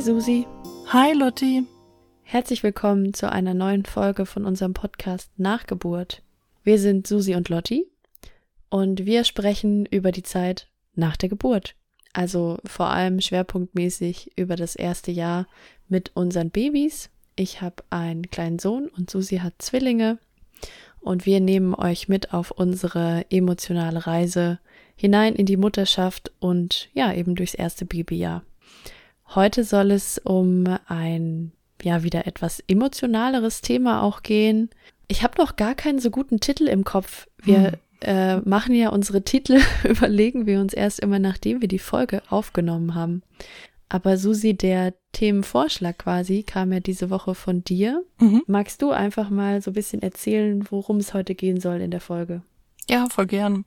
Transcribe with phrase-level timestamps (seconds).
[0.00, 0.46] Hi Susi.
[0.86, 1.66] Hi Lotti.
[2.22, 6.22] Herzlich willkommen zu einer neuen Folge von unserem Podcast Nachgeburt.
[6.64, 7.86] Wir sind Susi und Lotti
[8.70, 11.74] und wir sprechen über die Zeit nach der Geburt.
[12.14, 15.46] Also vor allem schwerpunktmäßig über das erste Jahr
[15.86, 17.10] mit unseren Babys.
[17.36, 20.16] Ich habe einen kleinen Sohn und Susi hat Zwillinge
[21.00, 24.60] und wir nehmen euch mit auf unsere emotionale Reise
[24.96, 28.44] hinein in die Mutterschaft und ja, eben durchs erste Babyjahr.
[29.34, 31.52] Heute soll es um ein
[31.82, 34.70] ja wieder etwas emotionaleres Thema auch gehen.
[35.08, 37.26] Ich habe noch gar keinen so guten Titel im Kopf.
[37.42, 37.76] Wir hm.
[38.00, 42.94] äh, machen ja unsere Titel, überlegen wir uns erst immer, nachdem wir die Folge aufgenommen
[42.94, 43.22] haben.
[43.88, 48.04] Aber Susi, der Themenvorschlag quasi kam ja diese Woche von dir.
[48.20, 48.42] Mhm.
[48.46, 52.00] Magst du einfach mal so ein bisschen erzählen, worum es heute gehen soll in der
[52.00, 52.42] Folge?
[52.88, 53.64] Ja, voll gern.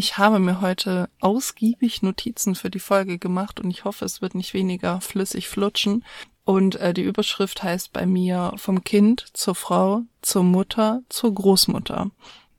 [0.00, 4.34] Ich habe mir heute ausgiebig Notizen für die Folge gemacht und ich hoffe, es wird
[4.34, 6.06] nicht weniger flüssig flutschen.
[6.46, 12.10] Und äh, die Überschrift heißt bei mir vom Kind zur Frau, zur Mutter, zur Großmutter.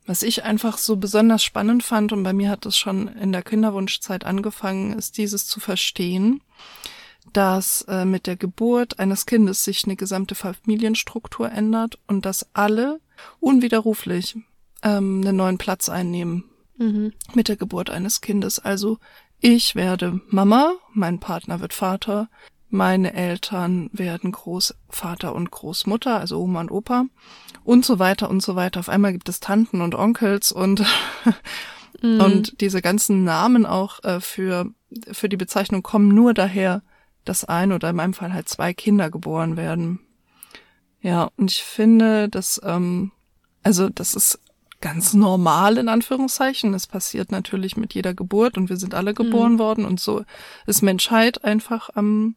[0.06, 3.42] Was ich einfach so besonders spannend fand, und bei mir hat es schon in der
[3.42, 6.44] Kinderwunschzeit angefangen, ist dieses zu verstehen,
[7.34, 13.00] dass äh, mit der Geburt eines Kindes sich eine gesamte Familienstruktur ändert und dass alle
[13.40, 14.36] unwiderruflich
[14.84, 16.44] ähm, einen neuen Platz einnehmen
[16.82, 17.14] mhm.
[17.34, 18.60] mit der Geburt eines Kindes.
[18.60, 18.98] Also
[19.40, 22.30] ich werde Mama, mein Partner wird Vater,
[22.70, 27.06] meine Eltern werden Großvater und Großmutter, also Oma und Opa
[27.64, 28.80] und so weiter und so weiter.
[28.80, 30.86] Auf einmal gibt es Tanten und Onkels und
[32.02, 32.22] mhm.
[32.22, 34.72] und diese ganzen Namen auch äh, für
[35.12, 36.82] für die Bezeichnung kommen nur daher,
[37.26, 40.00] dass ein oder in meinem Fall halt zwei Kinder geboren werden.
[41.02, 43.12] Ja, und ich finde, dass, ähm,
[43.64, 44.40] also das ist
[44.82, 46.74] ganz normal in Anführungszeichen.
[46.74, 49.60] Das passiert natürlich mit jeder Geburt und wir sind alle geboren mhm.
[49.60, 50.24] worden und so
[50.66, 52.36] ist Menschheit einfach ähm,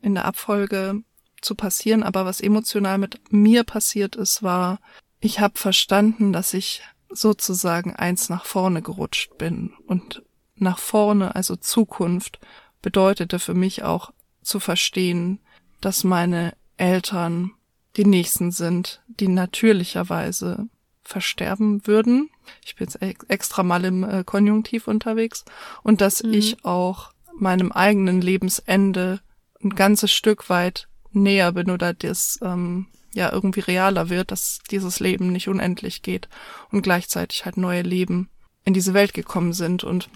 [0.00, 1.02] in der Abfolge
[1.40, 2.02] zu passieren.
[2.02, 4.80] Aber was emotional mit mir passiert ist, war,
[5.20, 10.22] ich habe verstanden, dass ich sozusagen eins nach vorne gerutscht bin und
[10.56, 12.40] nach vorne, also Zukunft,
[12.80, 15.38] bedeutete für mich auch zu verstehen,
[15.80, 17.52] dass meine Eltern
[17.96, 20.68] die Nächsten sind, die natürlicherweise
[21.12, 22.30] versterben würden.
[22.64, 25.44] Ich bin jetzt extra mal im äh, Konjunktiv unterwegs
[25.82, 26.32] und dass mhm.
[26.32, 29.20] ich auch meinem eigenen Lebensende
[29.62, 35.00] ein ganzes Stück weit näher bin oder das ähm, ja irgendwie realer wird, dass dieses
[35.00, 36.28] Leben nicht unendlich geht
[36.70, 38.30] und gleichzeitig halt neue Leben
[38.64, 40.08] in diese Welt gekommen sind und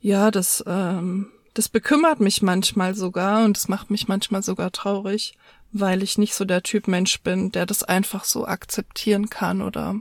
[0.00, 5.34] ja, das ähm, das bekümmert mich manchmal sogar und das macht mich manchmal sogar traurig,
[5.72, 9.96] weil ich nicht so der Typ Mensch bin, der das einfach so akzeptieren kann oder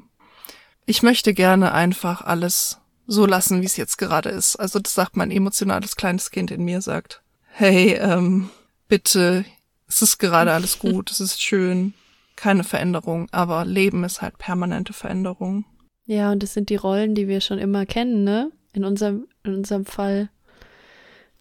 [0.86, 4.56] ich möchte gerne einfach alles so lassen, wie es jetzt gerade ist.
[4.56, 7.22] Also das sagt mein emotionales kleines Kind in mir, sagt,
[7.52, 8.50] hey, ähm,
[8.88, 9.46] bitte,
[9.88, 11.94] es ist gerade alles gut, es ist schön,
[12.36, 15.66] keine Veränderung, aber Leben ist halt permanente Veränderung.
[16.06, 18.52] Ja, und das sind die Rollen, die wir schon immer kennen, ne?
[18.74, 20.30] In unserem, in unserem Fall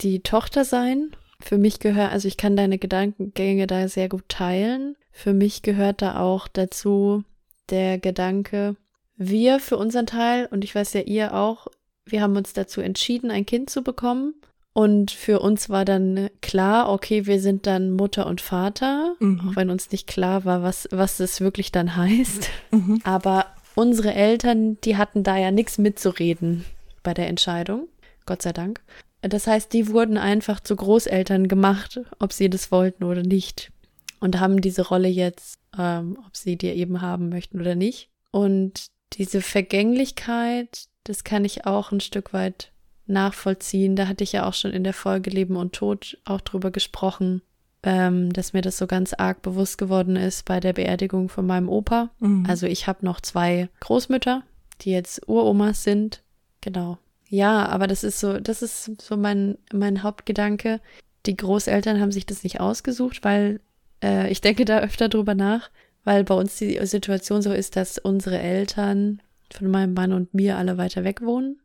[0.01, 1.15] die Tochter sein.
[1.45, 4.97] Für mich gehört, also ich kann deine Gedankengänge da sehr gut teilen.
[5.13, 7.23] Für mich gehört da auch dazu
[7.69, 8.77] der Gedanke,
[9.17, 11.67] wir für unseren Teil, und ich weiß ja ihr auch,
[12.07, 14.35] wir haben uns dazu entschieden, ein Kind zu bekommen.
[14.73, 19.51] Und für uns war dann klar, okay, wir sind dann Mutter und Vater, mhm.
[19.51, 22.49] auch wenn uns nicht klar war, was, was das wirklich dann heißt.
[22.71, 23.03] Mhm.
[23.05, 26.65] Aber unsere Eltern, die hatten da ja nichts mitzureden
[27.03, 27.87] bei der Entscheidung.
[28.25, 28.81] Gott sei Dank.
[29.29, 33.73] Das heißt, die wurden einfach zu Großeltern gemacht, ob sie das wollten oder nicht.
[34.21, 38.11] Und haben diese Rolle jetzt, ähm, ob sie die eben haben möchten oder nicht.
[38.31, 42.73] Und diese Vergänglichkeit, das kann ich auch ein Stück weit
[43.07, 43.97] nachvollziehen.
[43.97, 47.43] Da hatte ich ja auch schon in der Folge Leben und Tod auch drüber gesprochen,
[47.83, 51.69] ähm, dass mir das so ganz arg bewusst geworden ist bei der Beerdigung von meinem
[51.69, 52.11] Opa.
[52.19, 52.47] Mhm.
[52.49, 54.43] Also ich habe noch zwei Großmütter,
[54.81, 56.23] die jetzt Uromas sind.
[56.61, 56.99] Genau.
[57.35, 60.81] Ja, aber das ist so, das ist so mein, mein Hauptgedanke.
[61.27, 63.59] Die Großeltern haben sich das nicht ausgesucht, weil
[64.05, 65.69] äh, ich denke da öfter drüber nach,
[66.05, 69.21] weil bei uns die Situation so ist, dass unsere Eltern
[69.53, 71.59] von meinem Mann und mir alle weiter weg wohnen.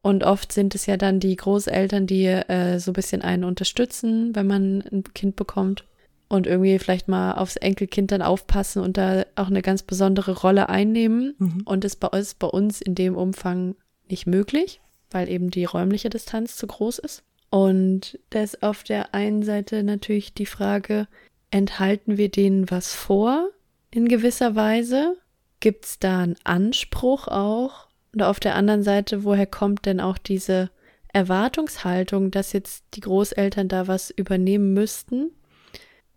[0.00, 4.34] Und oft sind es ja dann die Großeltern, die äh, so ein bisschen einen unterstützen,
[4.34, 5.84] wenn man ein Kind bekommt
[6.28, 10.70] und irgendwie vielleicht mal aufs Enkelkind dann aufpassen und da auch eine ganz besondere Rolle
[10.70, 11.34] einnehmen.
[11.38, 11.62] Mhm.
[11.66, 13.76] Und das bei uns, bei uns in dem Umfang
[14.08, 17.22] nicht möglich weil eben die räumliche Distanz zu groß ist.
[17.50, 21.06] Und da ist auf der einen Seite natürlich die Frage,
[21.50, 23.50] enthalten wir denen was vor
[23.90, 25.16] in gewisser Weise?
[25.60, 27.88] Gibt es da einen Anspruch auch?
[28.12, 30.70] Und auf der anderen Seite, woher kommt denn auch diese
[31.12, 35.30] Erwartungshaltung, dass jetzt die Großeltern da was übernehmen müssten?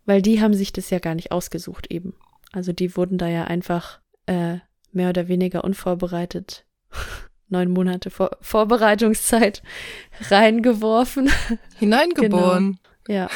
[0.09, 2.15] weil die haben sich das ja gar nicht ausgesucht eben.
[2.51, 4.57] Also die wurden da ja einfach äh,
[4.91, 6.65] mehr oder weniger unvorbereitet
[7.50, 9.62] neun Monate Vor Vorbereitungszeit
[10.30, 11.30] reingeworfen.
[11.78, 12.80] Hineingeboren.
[13.06, 13.22] Genau.
[13.22, 13.30] Ja.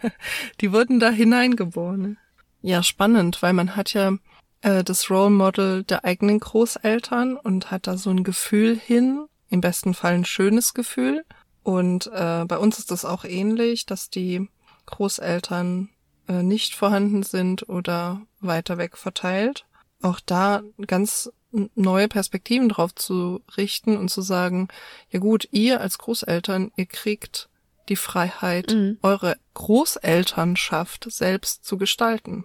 [0.60, 2.18] Die wurden da hineingeboren.
[2.62, 4.16] Ja, spannend, weil man hat ja
[4.62, 9.60] äh, das Role Model der eigenen Großeltern und hat da so ein Gefühl hin, im
[9.60, 11.24] besten Fall ein schönes Gefühl.
[11.62, 14.48] Und äh, bei uns ist das auch ähnlich, dass die
[14.86, 15.90] Großeltern
[16.28, 19.66] äh, nicht vorhanden sind oder weiter weg verteilt.
[20.02, 21.30] Auch da ganz
[21.74, 24.68] neue Perspektiven drauf zu richten und zu sagen,
[25.10, 27.48] ja gut, ihr als Großeltern, ihr kriegt
[27.88, 28.98] die Freiheit, mhm.
[29.02, 32.44] eure Großelternschaft selbst zu gestalten.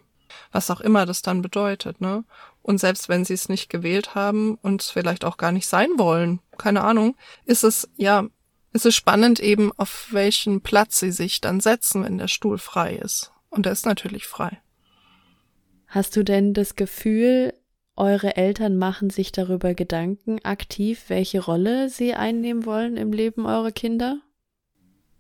[0.51, 2.23] Was auch immer das dann bedeutet, ne?
[2.61, 5.89] Und selbst wenn sie es nicht gewählt haben und es vielleicht auch gar nicht sein
[5.97, 7.15] wollen, keine Ahnung,
[7.45, 8.27] ist es, ja,
[8.73, 12.95] ist es spannend eben, auf welchen Platz sie sich dann setzen, wenn der Stuhl frei
[12.95, 13.31] ist.
[13.49, 14.59] Und der ist natürlich frei.
[15.87, 17.53] Hast du denn das Gefühl,
[17.95, 23.71] eure Eltern machen sich darüber Gedanken aktiv, welche Rolle sie einnehmen wollen im Leben eurer
[23.71, 24.19] Kinder?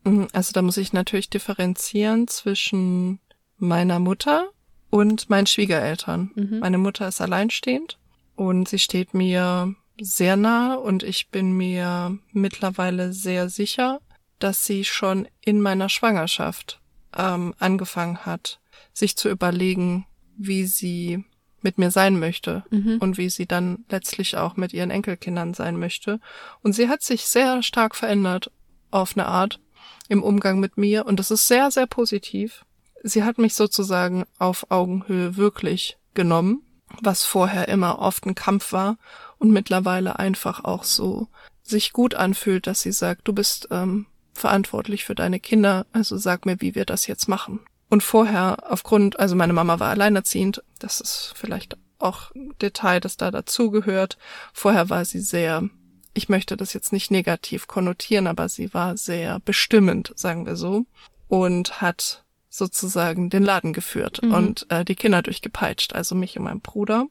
[0.03, 3.19] Mhm, also da muss ich natürlich differenzieren zwischen
[3.57, 4.49] meiner Mutter
[4.89, 6.31] und meinen Schwiegereltern.
[6.35, 6.59] Mhm.
[6.59, 7.97] Meine Mutter ist alleinstehend
[8.35, 14.01] und sie steht mir sehr nah und ich bin mir mittlerweile sehr sicher,
[14.39, 16.81] dass sie schon in meiner Schwangerschaft
[17.17, 18.59] ähm, angefangen hat,
[18.93, 20.05] sich zu überlegen,
[20.37, 21.23] wie sie
[21.65, 22.99] mit mir sein möchte mhm.
[22.99, 26.19] und wie sie dann letztlich auch mit ihren Enkelkindern sein möchte.
[26.61, 28.51] Und sie hat sich sehr stark verändert
[28.91, 29.59] auf eine Art
[30.07, 32.65] im Umgang mit mir und das ist sehr, sehr positiv.
[33.01, 36.61] Sie hat mich sozusagen auf Augenhöhe wirklich genommen,
[37.01, 38.97] was vorher immer oft ein Kampf war
[39.39, 41.27] und mittlerweile einfach auch so
[41.63, 46.45] sich gut anfühlt, dass sie sagt, du bist ähm, verantwortlich für deine Kinder, also sag
[46.45, 47.61] mir, wie wir das jetzt machen.
[47.95, 53.15] Und vorher, aufgrund, also meine Mama war alleinerziehend, das ist vielleicht auch ein Detail, das
[53.15, 54.17] da dazugehört.
[54.51, 55.69] Vorher war sie sehr,
[56.13, 60.83] ich möchte das jetzt nicht negativ konnotieren, aber sie war sehr bestimmend, sagen wir so,
[61.29, 64.33] und hat sozusagen den Laden geführt mhm.
[64.33, 67.05] und äh, die Kinder durchgepeitscht, also mich und meinen Bruder.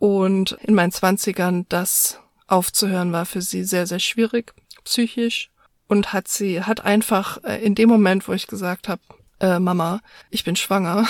[0.00, 2.18] Und in meinen Zwanzigern das
[2.48, 5.52] aufzuhören war für sie sehr, sehr schwierig, psychisch.
[5.86, 9.00] Und hat sie, hat einfach äh, in dem Moment, wo ich gesagt habe,
[9.44, 10.00] äh, Mama,
[10.30, 11.06] ich bin schwanger,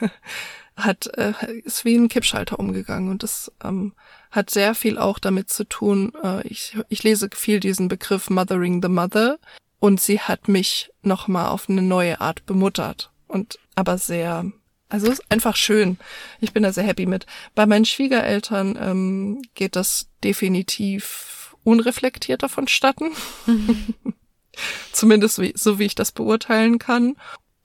[0.76, 1.34] hat äh,
[1.64, 3.92] ist wie ein Kippschalter umgegangen und das ähm,
[4.30, 6.12] hat sehr viel auch damit zu tun.
[6.22, 9.38] Äh, ich, ich lese viel diesen Begriff Mothering the Mother
[9.78, 14.50] und sie hat mich noch mal auf eine neue Art bemuttert und aber sehr
[14.88, 15.98] also ist einfach schön.
[16.40, 17.26] Ich bin da sehr happy mit.
[17.56, 23.10] Bei meinen Schwiegereltern ähm, geht das definitiv unreflektierter vonstatten.
[23.46, 23.94] Mhm.
[24.92, 27.16] Zumindest wie, so, wie ich das beurteilen kann.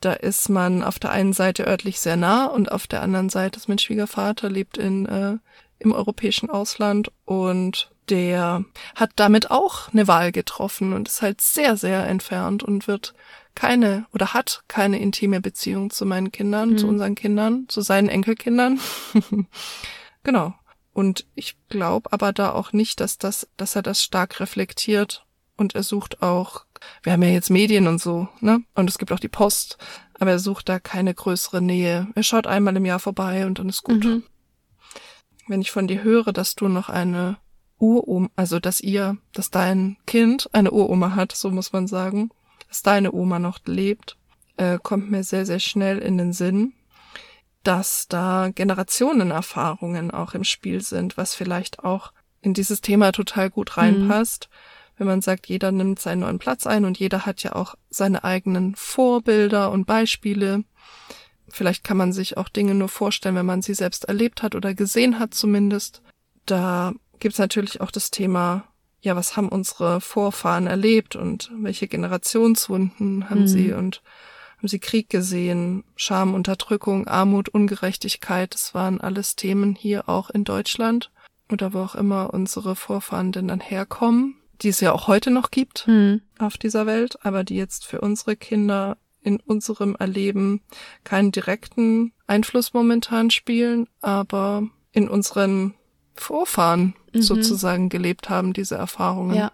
[0.02, 3.58] Da ist man auf der einen Seite örtlich sehr nah und auf der anderen Seite
[3.58, 5.38] ist mein Schwiegervater, lebt in, äh,
[5.80, 8.66] im europäischen Ausland und der
[8.96, 13.14] hat damit auch eine Wahl getroffen und ist halt sehr, sehr entfernt und wird
[13.56, 16.78] keine oder hat keine intime Beziehung zu meinen Kindern, mhm.
[16.78, 18.80] zu unseren Kindern, zu seinen Enkelkindern.
[20.24, 20.54] genau.
[20.94, 25.26] Und ich glaube aber da auch nicht, dass das, dass er das stark reflektiert
[25.56, 26.66] und er sucht auch
[27.04, 28.64] wir haben ja jetzt Medien und so, ne?
[28.76, 29.78] Und es gibt auch die Post,
[30.20, 32.08] aber er sucht da keine größere Nähe.
[32.16, 34.04] Er schaut einmal im Jahr vorbei und dann ist gut.
[34.04, 34.24] Mhm.
[35.48, 37.38] Wenn ich von dir höre, dass du noch eine
[37.80, 42.30] Uroma, also dass ihr, dass dein Kind eine Uroma hat, so muss man sagen,
[42.68, 44.18] dass deine Oma noch lebt,
[44.58, 46.74] äh, kommt mir sehr, sehr schnell in den Sinn,
[47.64, 53.78] dass da Generationenerfahrungen auch im Spiel sind, was vielleicht auch in dieses Thema total gut
[53.78, 54.50] reinpasst.
[54.50, 54.56] Mhm
[54.98, 58.24] wenn man sagt, jeder nimmt seinen neuen Platz ein und jeder hat ja auch seine
[58.24, 60.64] eigenen Vorbilder und Beispiele.
[61.48, 64.74] Vielleicht kann man sich auch Dinge nur vorstellen, wenn man sie selbst erlebt hat oder
[64.74, 66.02] gesehen hat zumindest.
[66.46, 68.66] Da gibt's natürlich auch das Thema,
[69.02, 73.48] ja, was haben unsere Vorfahren erlebt und welche Generationswunden haben mhm.
[73.48, 74.02] sie und
[74.58, 80.44] haben sie Krieg gesehen, Scham, Unterdrückung, Armut, Ungerechtigkeit, das waren alles Themen hier auch in
[80.44, 81.12] Deutschland
[81.52, 85.52] oder wo auch immer unsere Vorfahren denn dann herkommen die es ja auch heute noch
[85.52, 86.22] gibt mhm.
[86.40, 90.62] auf dieser Welt, aber die jetzt für unsere Kinder in unserem Erleben
[91.04, 95.76] keinen direkten Einfluss momentan spielen, aber in unseren
[96.16, 97.22] Vorfahren mhm.
[97.22, 99.36] sozusagen gelebt haben, diese Erfahrungen.
[99.36, 99.52] Ja.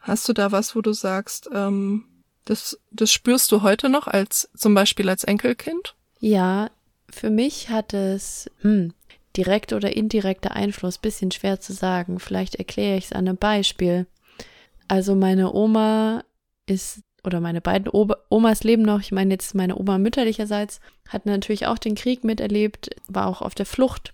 [0.00, 2.04] Hast du da was, wo du sagst, ähm,
[2.44, 5.94] das, das spürst du heute noch als zum Beispiel als Enkelkind?
[6.18, 6.70] Ja,
[7.08, 8.92] für mich hat es hm,
[9.36, 12.20] direkt oder indirekter Einfluss, bisschen schwer zu sagen.
[12.20, 14.06] Vielleicht erkläre ich es an einem Beispiel.
[14.88, 16.24] Also meine Oma
[16.66, 17.90] ist oder meine beiden
[18.28, 19.00] Omas leben noch.
[19.00, 23.54] Ich meine jetzt meine Oma mütterlicherseits hat natürlich auch den Krieg miterlebt, war auch auf
[23.54, 24.12] der Flucht.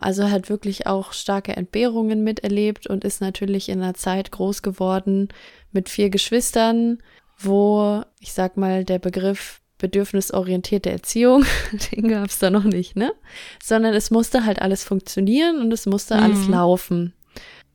[0.00, 5.28] Also hat wirklich auch starke Entbehrungen miterlebt und ist natürlich in einer Zeit groß geworden
[5.70, 6.98] mit vier Geschwistern,
[7.38, 11.44] wo, ich sag mal, der Begriff bedürfnisorientierte Erziehung,
[11.92, 13.12] den gab es da noch nicht, ne?
[13.62, 16.22] Sondern es musste halt alles funktionieren und es musste mhm.
[16.22, 17.14] alles laufen.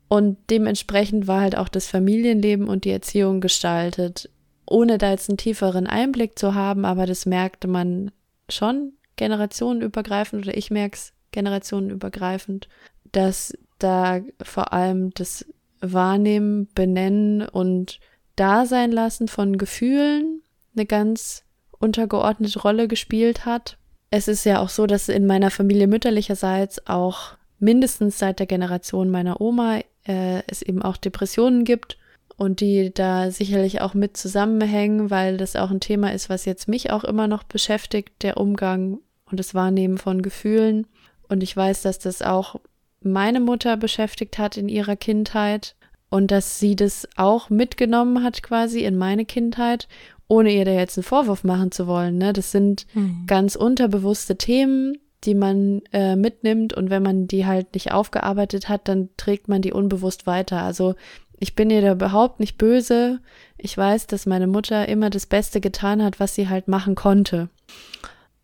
[0.08, 4.30] Und dementsprechend war halt auch das Familienleben und die Erziehung gestaltet,
[4.66, 8.12] ohne da jetzt einen tieferen Einblick zu haben, aber das merkte man
[8.50, 12.70] schon generationenübergreifend oder ich merke es generationenübergreifend,
[13.12, 15.46] dass da vor allem das
[15.82, 18.00] Wahrnehmen, Benennen und
[18.36, 20.42] Dasein lassen von Gefühlen
[20.76, 21.44] eine ganz
[21.80, 23.78] untergeordnete Rolle gespielt hat.
[24.10, 29.10] Es ist ja auch so, dass in meiner Familie mütterlicherseits auch mindestens seit der Generation
[29.10, 31.98] meiner Oma äh, es eben auch Depressionen gibt
[32.38, 36.68] und die da sicherlich auch mit zusammenhängen, weil das auch ein Thema ist, was jetzt
[36.68, 40.88] mich auch immer noch beschäftigt, der Umgang und das Wahrnehmen von Gefühlen.
[41.28, 42.56] Und ich weiß, dass das auch
[43.02, 45.76] meine Mutter beschäftigt hat in ihrer Kindheit
[46.10, 49.88] und dass sie das auch mitgenommen hat quasi in meine Kindheit,
[50.28, 52.18] ohne ihr da jetzt einen Vorwurf machen zu wollen.
[52.18, 52.34] Ne?
[52.34, 53.24] Das sind mhm.
[53.28, 58.88] ganz unterbewusste Themen, die man äh, mitnimmt und wenn man die halt nicht aufgearbeitet hat,
[58.88, 60.63] dann trägt man die unbewusst weiter.
[60.63, 60.96] Also
[61.39, 63.19] ich bin ihr da überhaupt nicht böse.
[63.57, 67.50] Ich weiß, dass meine Mutter immer das Beste getan hat, was sie halt machen konnte.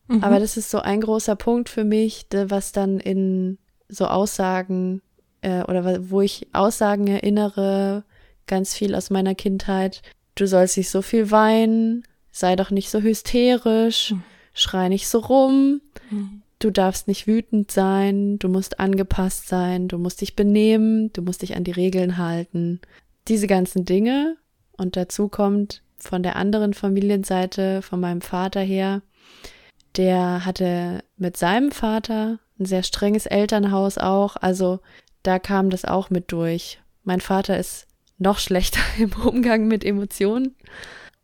[0.07, 0.23] Mhm.
[0.23, 5.01] Aber das ist so ein großer Punkt für mich, was dann in so Aussagen
[5.41, 8.03] äh, oder wo ich Aussagen erinnere,
[8.45, 10.01] ganz viel aus meiner Kindheit.
[10.35, 14.23] Du sollst nicht so viel weinen, sei doch nicht so hysterisch, mhm.
[14.53, 15.81] schrei nicht so rum.
[16.09, 16.41] Mhm.
[16.59, 21.41] Du darfst nicht wütend sein, du musst angepasst sein, du musst dich benehmen, du musst
[21.41, 22.79] dich an die Regeln halten.
[23.27, 24.37] Diese ganzen Dinge
[24.77, 29.01] und dazu kommt von der anderen Familienseite, von meinem Vater her,
[29.97, 34.79] der hatte mit seinem Vater ein sehr strenges Elternhaus auch, also
[35.21, 36.81] da kam das auch mit durch.
[37.03, 40.55] Mein Vater ist noch schlechter im Umgang mit Emotionen.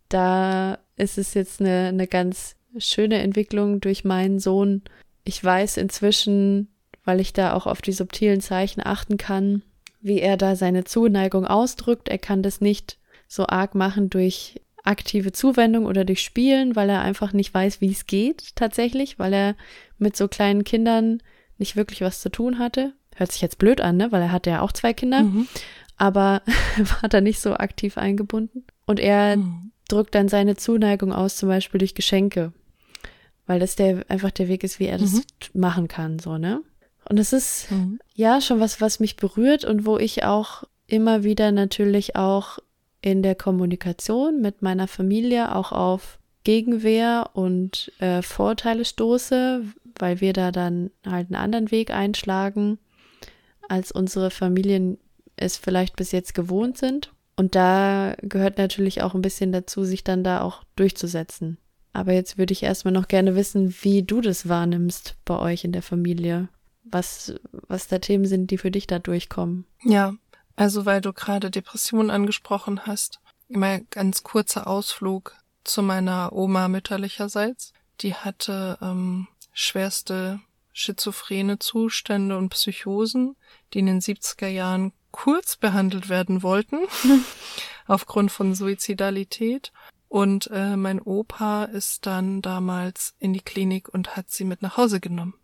[0.08, 4.84] Da ist es jetzt eine, eine ganz schöne Entwicklung durch meinen Sohn,
[5.30, 6.70] ich weiß inzwischen,
[7.06, 9.62] weil ich da auch auf die subtilen Zeichen achten kann,
[10.02, 12.10] wie er da seine Zuneigung ausdrückt.
[12.10, 17.02] Er kann das nicht so arg machen durch aktive Zuwendung oder durch Spielen, weil er
[17.02, 19.56] einfach nicht weiß, wie es geht tatsächlich, weil er
[20.00, 21.22] mit so kleinen Kindern
[21.60, 22.94] nicht wirklich was zu tun hatte.
[23.16, 24.12] Hört sich jetzt blöd an, ne?
[24.12, 25.48] Weil er hatte ja auch zwei Kinder, mhm.
[25.96, 26.42] aber
[27.02, 28.66] war da nicht so aktiv eingebunden.
[28.88, 29.74] Und er mhm.
[29.90, 32.52] drückt dann seine Zuneigung aus, zum Beispiel durch Geschenke
[33.50, 35.24] weil das der einfach der Weg ist, wie er das mhm.
[35.54, 36.62] machen kann, so, ne?
[37.10, 38.00] Und es ist mhm.
[38.14, 42.60] ja schon was, was mich berührt und wo ich auch immer wieder natürlich auch
[43.02, 49.64] in der Kommunikation mit meiner Familie auch auf Gegenwehr und äh, Vorteile stoße,
[49.98, 52.78] weil wir da dann halt einen anderen Weg einschlagen,
[53.68, 55.00] als unsere Familien
[55.38, 57.14] es vielleicht bis jetzt gewohnt sind.
[57.36, 61.58] Und da gehört natürlich auch ein bisschen dazu, sich dann da auch durchzusetzen.
[61.94, 65.72] Aber jetzt würde ich erstmal noch gerne wissen, wie du das wahrnimmst bei euch in
[65.72, 66.50] der Familie.
[66.84, 69.66] Was, was da Themen sind, die für dich da durchkommen.
[69.84, 70.14] Ja,
[70.56, 73.20] also weil du gerade Depressionen angesprochen hast.
[73.48, 77.74] Immer ganz kurzer Ausflug zu meiner Oma mütterlicherseits.
[78.02, 80.40] Die hatte ähm, schwerste
[80.74, 83.36] schizophrene Zustände und Psychosen,
[83.74, 86.80] die in den 70er Jahren kurz behandelt werden wollten,
[87.88, 89.72] aufgrund von Suizidalität.
[90.10, 94.76] Und äh, mein Opa ist dann damals in die Klinik und hat sie mit nach
[94.76, 95.36] Hause genommen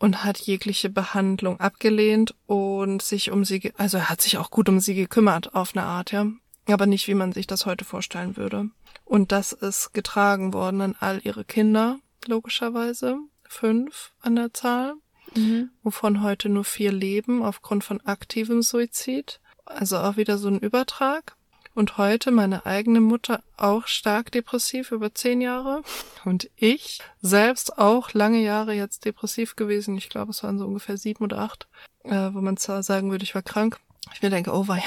[0.00, 4.68] und hat jegliche Behandlung abgelehnt und sich um sie, also er hat sich auch gut
[4.68, 6.26] um sie gekümmert auf eine Art, ja,
[6.68, 8.68] aber nicht wie man sich das heute vorstellen würde.
[9.04, 14.94] Und das ist getragen worden an all ihre Kinder, logischerweise, fünf an der Zahl,
[15.36, 15.70] mhm.
[15.82, 19.40] wovon heute nur vier leben aufgrund von aktivem Suizid.
[19.66, 21.36] Also auch wieder so ein Übertrag
[21.74, 25.82] und heute meine eigene Mutter auch stark depressiv über zehn Jahre
[26.24, 29.96] und ich selbst auch lange Jahre jetzt depressiv gewesen.
[29.96, 31.66] Ich glaube, es waren so ungefähr sieben oder acht,
[32.04, 33.78] äh, wo man zwar sagen würde, ich war krank.
[34.14, 34.82] Ich mir denke, oh weia,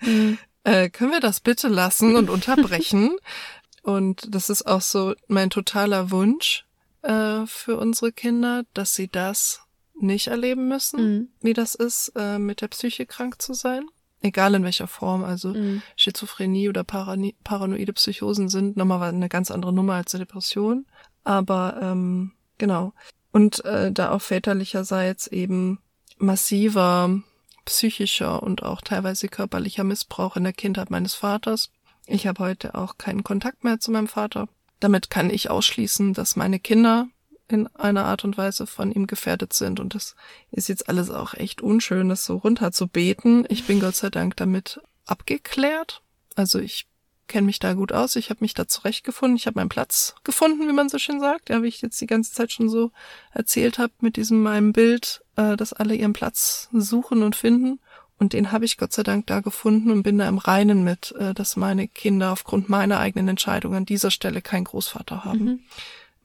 [0.00, 0.38] mhm.
[0.64, 3.16] äh, können wir das bitte lassen und unterbrechen?
[3.82, 6.64] und das ist auch so mein totaler Wunsch
[7.02, 9.60] äh, für unsere Kinder, dass sie das
[10.00, 11.28] nicht erleben müssen, mhm.
[11.42, 13.84] wie das ist, äh, mit der Psyche krank zu sein
[14.22, 15.82] egal in welcher Form, also mhm.
[15.96, 20.86] Schizophrenie oder Parani paranoide Psychosen sind nochmal eine ganz andere Nummer als eine Depression.
[21.24, 22.92] Aber ähm, genau.
[23.32, 25.78] Und äh, da auch väterlicherseits eben
[26.18, 27.20] massiver
[27.64, 31.70] psychischer und auch teilweise körperlicher Missbrauch in der Kindheit meines Vaters
[32.06, 34.48] Ich habe heute auch keinen Kontakt mehr zu meinem Vater.
[34.80, 37.06] Damit kann ich ausschließen, dass meine Kinder
[37.52, 39.80] in einer Art und Weise von ihm gefährdet sind.
[39.80, 40.16] Und das
[40.50, 43.44] ist jetzt alles auch echt unschön, das so runter zu beten.
[43.48, 46.02] Ich bin Gott sei Dank damit abgeklärt.
[46.34, 46.86] Also ich
[47.28, 48.16] kenne mich da gut aus.
[48.16, 49.36] Ich habe mich da zurechtgefunden.
[49.36, 51.48] Ich habe meinen Platz gefunden, wie man so schön sagt.
[51.48, 52.90] Ja, wie ich jetzt die ganze Zeit schon so
[53.32, 57.80] erzählt habe mit diesem meinem Bild, äh, dass alle ihren Platz suchen und finden.
[58.18, 61.12] Und den habe ich Gott sei Dank da gefunden und bin da im Reinen mit,
[61.18, 65.44] äh, dass meine Kinder aufgrund meiner eigenen Entscheidung an dieser Stelle keinen Großvater haben.
[65.44, 65.60] Mhm.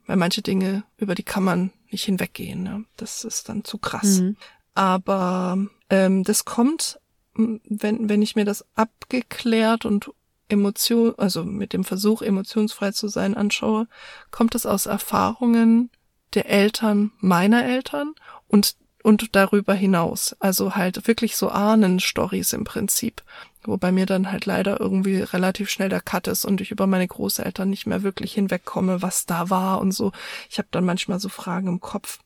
[0.07, 2.63] Weil manche Dinge, über die kann man nicht hinweggehen.
[2.63, 2.85] Ne?
[2.95, 4.21] Das ist dann zu krass.
[4.21, 4.37] Mhm.
[4.73, 5.57] Aber
[5.89, 6.99] ähm, das kommt,
[7.35, 10.11] wenn, wenn ich mir das abgeklärt und
[10.49, 13.87] Emotion, also mit dem Versuch, emotionsfrei zu sein, anschaue,
[14.31, 15.89] kommt es aus Erfahrungen
[16.33, 18.13] der Eltern meiner Eltern
[18.47, 20.35] und und darüber hinaus.
[20.39, 23.23] Also halt wirklich so Ahnen-Stories im Prinzip.
[23.67, 27.07] Wobei mir dann halt leider irgendwie relativ schnell der Cut ist und ich über meine
[27.07, 30.13] Großeltern nicht mehr wirklich hinwegkomme, was da war und so.
[30.49, 32.19] Ich habe dann manchmal so Fragen im Kopf,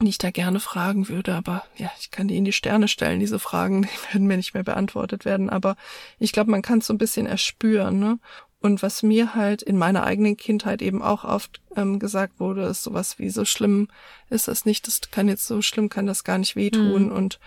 [0.00, 3.20] die ich da gerne fragen würde, aber ja, ich kann die in die Sterne stellen,
[3.20, 5.50] diese Fragen, die werden mir nicht mehr beantwortet werden.
[5.50, 5.76] Aber
[6.18, 8.18] ich glaube, man kann es so ein bisschen erspüren, ne?
[8.60, 12.82] Und was mir halt in meiner eigenen Kindheit eben auch oft ähm, gesagt wurde, ist
[12.82, 13.88] sowas wie so schlimm
[14.30, 17.12] ist das nicht, das kann jetzt so schlimm, kann das gar nicht wehtun mhm.
[17.12, 17.38] und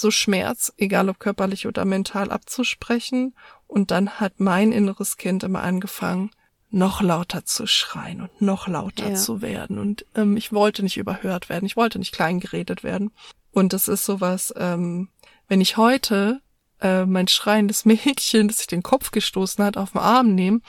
[0.00, 3.34] so Schmerz, egal ob körperlich oder mental, abzusprechen.
[3.66, 6.30] Und dann hat mein inneres Kind immer angefangen,
[6.70, 9.14] noch lauter zu schreien und noch lauter ja.
[9.14, 9.78] zu werden.
[9.78, 13.10] Und ähm, ich wollte nicht überhört werden, ich wollte nicht klein geredet werden.
[13.52, 15.08] Und das ist sowas, ähm,
[15.48, 16.40] wenn ich heute
[16.80, 20.60] äh, mein schreiendes Mädchen, das sich den Kopf gestoßen hat, auf den Arm nehme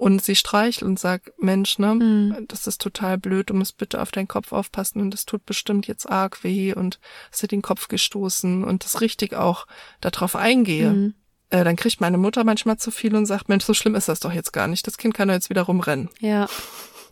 [0.00, 2.46] und sie streichelt und sagt, Mensch, ne, mhm.
[2.48, 5.86] das ist total blöd, du musst bitte auf deinen Kopf aufpassen und das tut bestimmt
[5.86, 6.98] jetzt arg weh und
[7.30, 9.66] hast dir den Kopf gestoßen und das richtig auch
[10.00, 10.90] darauf eingehe.
[10.90, 11.14] Mhm.
[11.50, 14.20] Äh, dann kriegt meine Mutter manchmal zu viel und sagt, Mensch, so schlimm ist das
[14.20, 14.86] doch jetzt gar nicht.
[14.86, 16.08] Das Kind kann doch jetzt wieder rumrennen.
[16.20, 16.48] Ja,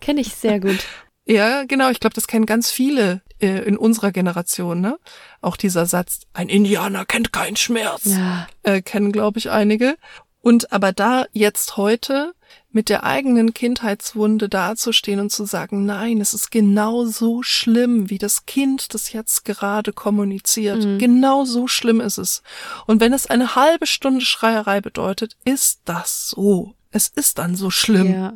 [0.01, 0.79] kenne ich sehr gut.
[1.31, 1.91] Ja, genau.
[1.91, 4.81] Ich glaube, das kennen ganz viele äh, in unserer Generation.
[4.81, 4.99] Ne?
[5.41, 8.05] Auch dieser Satz: Ein Indianer kennt keinen Schmerz.
[8.05, 8.49] Ja.
[8.63, 9.97] Äh, kennen, glaube ich, einige.
[10.41, 12.33] Und aber da jetzt heute
[12.71, 18.19] mit der eigenen Kindheitswunde dazustehen und zu sagen, nein, es ist genau so schlimm, wie
[18.19, 20.85] das Kind das jetzt gerade kommuniziert.
[20.85, 20.99] Mhm.
[20.99, 22.43] Genau so schlimm ist es.
[22.87, 26.75] Und wenn es eine halbe Stunde Schreierei bedeutet, ist das so.
[26.91, 28.13] Es ist dann so schlimm.
[28.13, 28.35] Ja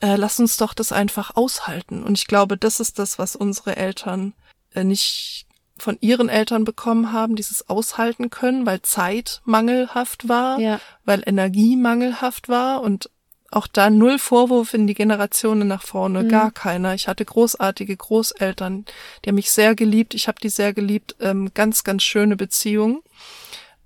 [0.00, 2.02] äh, lass uns doch das einfach aushalten.
[2.02, 4.34] Und ich glaube, das ist das, was unsere Eltern
[4.74, 5.46] äh, nicht
[5.78, 10.80] von ihren Eltern bekommen haben, dieses aushalten können, weil Zeit mangelhaft war, ja.
[11.04, 13.10] weil Energie mangelhaft war und
[13.50, 16.28] auch da null Vorwurf in die Generationen nach vorne, mhm.
[16.28, 16.94] gar keiner.
[16.94, 18.86] Ich hatte großartige Großeltern,
[19.24, 23.02] die haben mich sehr geliebt, ich habe die sehr geliebt, ähm, ganz, ganz schöne Beziehungen.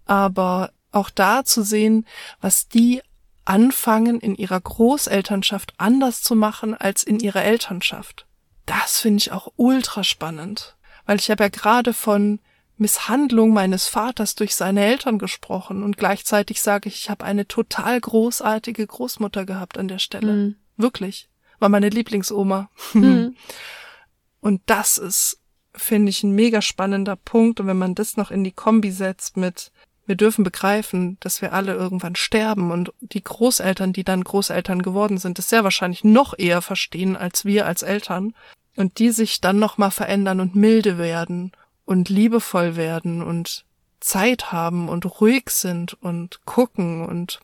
[0.06, 2.06] Aber auch da zu sehen,
[2.40, 3.02] was die
[3.50, 8.26] anfangen, in ihrer Großelternschaft anders zu machen als in ihrer Elternschaft.
[8.64, 12.38] Das finde ich auch ultra spannend, weil ich habe ja gerade von
[12.76, 18.00] Misshandlung meines Vaters durch seine Eltern gesprochen und gleichzeitig sage ich, ich habe eine total
[18.00, 20.32] großartige Großmutter gehabt an der Stelle.
[20.32, 20.56] Mhm.
[20.76, 21.28] Wirklich.
[21.58, 22.70] War meine Lieblingsoma.
[22.92, 23.34] Mhm.
[24.40, 25.42] Und das ist,
[25.74, 27.60] finde ich, ein mega spannender Punkt.
[27.60, 29.70] Und wenn man das noch in die Kombi setzt mit
[30.10, 35.18] wir dürfen begreifen, dass wir alle irgendwann sterben und die Großeltern, die dann Großeltern geworden
[35.18, 38.34] sind, es sehr wahrscheinlich noch eher verstehen als wir als Eltern
[38.74, 41.52] und die sich dann nochmal verändern und milde werden
[41.84, 43.64] und liebevoll werden und
[44.00, 47.38] Zeit haben und ruhig sind und gucken und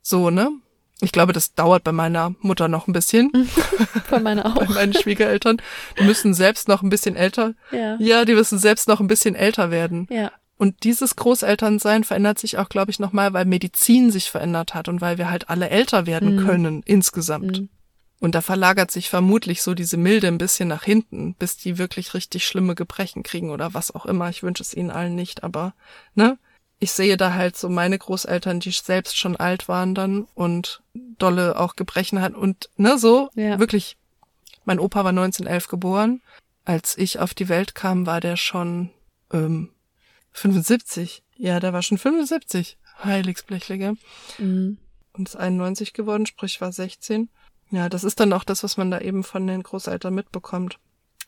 [0.00, 0.52] so, ne?
[1.02, 3.30] Ich glaube, das dauert bei meiner Mutter noch ein bisschen.
[4.10, 4.54] Bei meiner auch.
[4.54, 5.60] bei meinen Schwiegereltern.
[5.98, 7.52] Die müssen selbst noch ein bisschen älter.
[7.72, 7.96] Ja.
[7.98, 10.06] Ja, die müssen selbst noch ein bisschen älter werden.
[10.08, 10.30] Ja.
[10.64, 15.02] Und dieses Großelternsein verändert sich auch, glaube ich, nochmal, weil Medizin sich verändert hat und
[15.02, 16.46] weil wir halt alle älter werden mhm.
[16.46, 17.60] können insgesamt.
[17.60, 17.68] Mhm.
[18.18, 22.14] Und da verlagert sich vermutlich so diese Milde ein bisschen nach hinten, bis die wirklich
[22.14, 24.30] richtig schlimme Gebrechen kriegen oder was auch immer.
[24.30, 25.74] Ich wünsche es ihnen allen nicht, aber,
[26.14, 26.38] ne?
[26.78, 30.82] Ich sehe da halt so meine Großeltern, die selbst schon alt waren dann und
[31.18, 33.58] dolle auch Gebrechen hatten und, ne, so, ja.
[33.58, 33.98] wirklich.
[34.64, 36.22] Mein Opa war 1911 geboren.
[36.64, 38.88] Als ich auf die Welt kam, war der schon,
[39.30, 39.68] ähm,
[40.34, 41.22] 75.
[41.36, 42.76] Ja, der war schon 75.
[43.02, 43.96] Heiligsblechlige.
[44.38, 44.78] Mhm.
[45.12, 47.28] Und ist 91 geworden, sprich war 16.
[47.70, 50.78] Ja, das ist dann auch das, was man da eben von den Großeltern mitbekommt.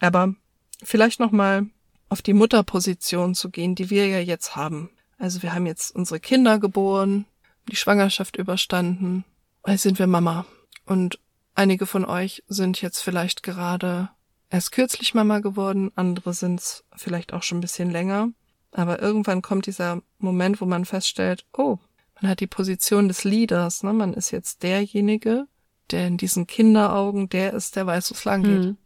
[0.01, 0.35] Aber
[0.83, 1.67] vielleicht nochmal
[2.09, 4.91] auf die Mutterposition zu gehen, die wir ja jetzt haben.
[5.19, 7.25] Also wir haben jetzt unsere Kinder geboren,
[7.69, 9.25] die Schwangerschaft überstanden.
[9.67, 10.47] Jetzt sind wir Mama.
[10.85, 11.19] Und
[11.55, 14.11] einige von euch sind jetzt vielleicht gerade
[14.51, 18.29] erst kürzlich Mama geworden, andere sind's vielleicht auch schon ein bisschen länger.
[18.73, 21.79] Aber irgendwann kommt dieser Moment, wo man feststellt, oh,
[22.21, 23.93] man hat die Position des Leaders, ne?
[23.93, 25.47] Man ist jetzt derjenige,
[25.91, 28.65] der in diesen Kinderaugen der ist, der weiß, wo es lang geht.
[28.65, 28.77] Mhm.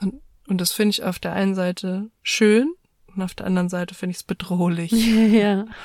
[0.00, 2.74] Und, und das finde ich auf der einen Seite schön
[3.14, 4.92] und auf der anderen Seite finde ich es bedrohlich.
[5.32, 5.66] ja.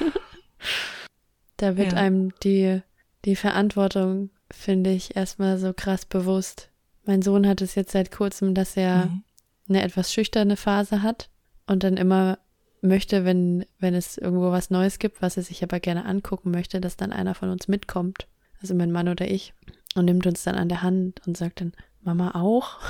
[1.58, 2.00] Da wird ja.
[2.00, 2.82] einem die,
[3.24, 6.72] die Verantwortung, finde ich, erstmal so krass bewusst.
[7.06, 9.24] Mein Sohn hat es jetzt seit kurzem, dass er mhm.
[9.70, 11.30] eine etwas schüchterne Phase hat
[11.68, 12.40] und dann immer
[12.82, 16.82] möchte, wenn, wenn es irgendwo was Neues gibt, was er sich aber gerne angucken möchte,
[16.82, 18.28] dass dann einer von uns mitkommt.
[18.62, 19.54] Also mein Mann oder ich.
[19.96, 22.80] Und nimmt uns dann an der Hand und sagt dann, Mama auch?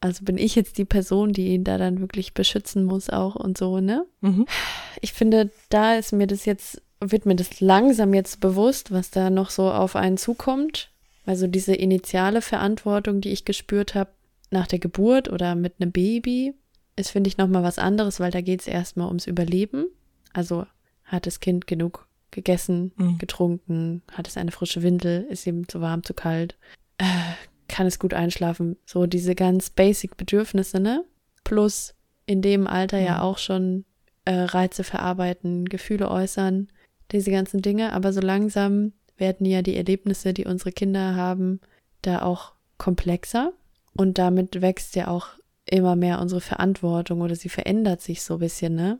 [0.00, 3.58] Also bin ich jetzt die Person, die ihn da dann wirklich beschützen muss auch und
[3.58, 4.06] so, ne?
[4.20, 4.46] Mhm.
[5.00, 9.28] Ich finde, da ist mir das jetzt, wird mir das langsam jetzt bewusst, was da
[9.28, 10.92] noch so auf einen zukommt.
[11.26, 14.10] Also diese initiale Verantwortung, die ich gespürt habe
[14.50, 16.54] nach der Geburt oder mit einem Baby,
[16.98, 19.86] ist, finde ich, nochmal was anderes, weil da geht es erstmal ums Überleben.
[20.32, 20.66] Also
[21.04, 23.18] hat das Kind genug gegessen, mhm.
[23.18, 26.58] getrunken, hat es eine frische Windel, ist ihm zu warm, zu kalt,
[26.98, 27.04] äh,
[27.68, 28.76] kann es gut einschlafen.
[28.84, 31.04] So diese ganz basic Bedürfnisse, ne?
[31.44, 31.94] Plus
[32.26, 33.04] in dem Alter mhm.
[33.04, 33.84] ja auch schon
[34.24, 36.68] äh, Reize verarbeiten, Gefühle äußern,
[37.12, 37.92] diese ganzen Dinge.
[37.92, 41.60] Aber so langsam werden ja die Erlebnisse, die unsere Kinder haben,
[42.02, 43.52] da auch komplexer.
[43.94, 45.28] Und damit wächst ja auch
[45.70, 48.98] immer mehr unsere Verantwortung oder sie verändert sich so ein bisschen, ne?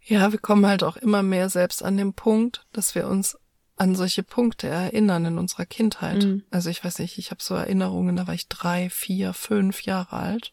[0.00, 3.36] Ja, wir kommen halt auch immer mehr selbst an den Punkt, dass wir uns
[3.76, 6.24] an solche Punkte erinnern in unserer Kindheit.
[6.24, 6.42] Mhm.
[6.50, 10.16] Also ich weiß nicht, ich habe so Erinnerungen, da war ich drei, vier, fünf Jahre
[10.16, 10.52] alt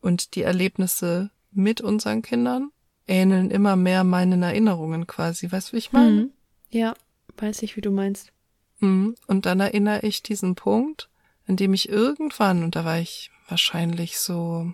[0.00, 2.70] und die Erlebnisse mit unseren Kindern
[3.06, 5.50] ähneln immer mehr meinen Erinnerungen quasi.
[5.50, 6.10] Weißt du, wie ich meine?
[6.10, 6.30] Mhm.
[6.70, 6.94] Ja,
[7.38, 8.32] weiß ich, wie du meinst.
[8.80, 9.14] Mhm.
[9.26, 11.08] Und dann erinnere ich diesen Punkt,
[11.46, 14.72] an dem ich irgendwann, und da war ich wahrscheinlich so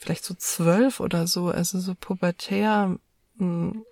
[0.00, 2.98] vielleicht so zwölf oder so, also so pubertär,
[3.36, 3.84] hm,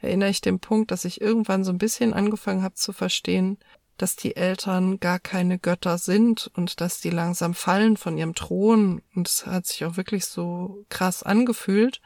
[0.00, 3.58] erinnere ich den Punkt, dass ich irgendwann so ein bisschen angefangen habe zu verstehen,
[3.98, 9.02] dass die Eltern gar keine Götter sind und dass die langsam fallen von ihrem Thron.
[9.14, 12.00] Und es hat sich auch wirklich so krass angefühlt,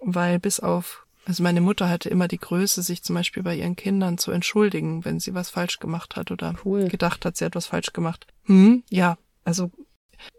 [0.00, 3.76] weil bis auf, also meine Mutter hatte immer die Größe, sich zum Beispiel bei ihren
[3.76, 6.88] Kindern zu entschuldigen, wenn sie was falsch gemacht hat oder cool.
[6.88, 8.26] gedacht hat, sie hat was falsch gemacht.
[8.44, 9.70] Hm, ja, also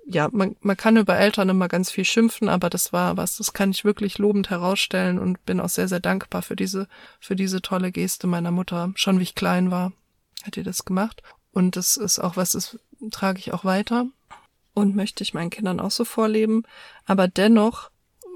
[0.05, 3.53] ja, man, man kann über Eltern immer ganz viel schimpfen, aber das war was, das
[3.53, 6.87] kann ich wirklich lobend herausstellen und bin auch sehr, sehr dankbar für diese,
[7.19, 8.91] für diese tolle Geste meiner Mutter.
[8.95, 9.93] Schon wie ich klein war,
[10.43, 11.23] hat ihr das gemacht.
[11.51, 12.77] Und das ist auch was, das
[13.11, 14.07] trage ich auch weiter
[14.73, 16.63] und möchte ich meinen Kindern auch so vorleben.
[17.05, 17.89] Aber dennoch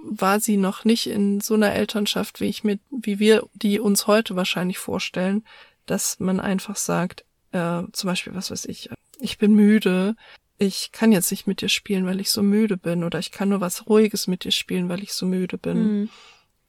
[0.04, 4.08] war sie noch nicht in so einer Elternschaft, wie ich mir, wie wir die uns
[4.08, 5.44] heute wahrscheinlich vorstellen,
[5.86, 10.16] dass man einfach sagt, äh, zum Beispiel, was weiß ich, ich bin müde,
[10.60, 13.50] ich kann jetzt nicht mit dir spielen, weil ich so müde bin, oder ich kann
[13.50, 15.78] nur was Ruhiges mit dir spielen, weil ich so müde bin.
[15.78, 16.10] Mhm.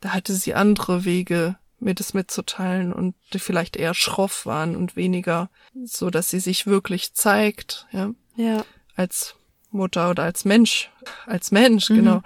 [0.00, 4.96] Da hatte sie andere Wege, mir das mitzuteilen und die vielleicht eher schroff waren und
[4.96, 5.50] weniger
[5.84, 8.12] so, dass sie sich wirklich zeigt, ja.
[8.36, 8.64] Ja.
[8.94, 9.34] Als
[9.70, 10.90] Mutter oder als Mensch,
[11.26, 11.96] als Mensch, mhm.
[11.96, 12.22] genau.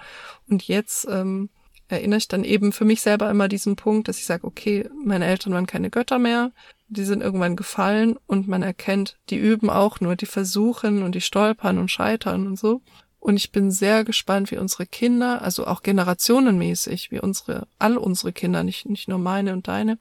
[0.47, 1.49] Und jetzt ähm,
[1.87, 5.25] erinnere ich dann eben für mich selber immer diesen Punkt, dass ich sage, okay, meine
[5.25, 6.51] Eltern waren keine Götter mehr,
[6.87, 11.21] die sind irgendwann gefallen und man erkennt, die üben auch nur, die versuchen und die
[11.21, 12.81] stolpern und scheitern und so.
[13.19, 18.31] Und ich bin sehr gespannt, wie unsere Kinder, also auch generationenmäßig, wie unsere, all unsere
[18.31, 19.97] Kinder, nicht, nicht nur meine und deine,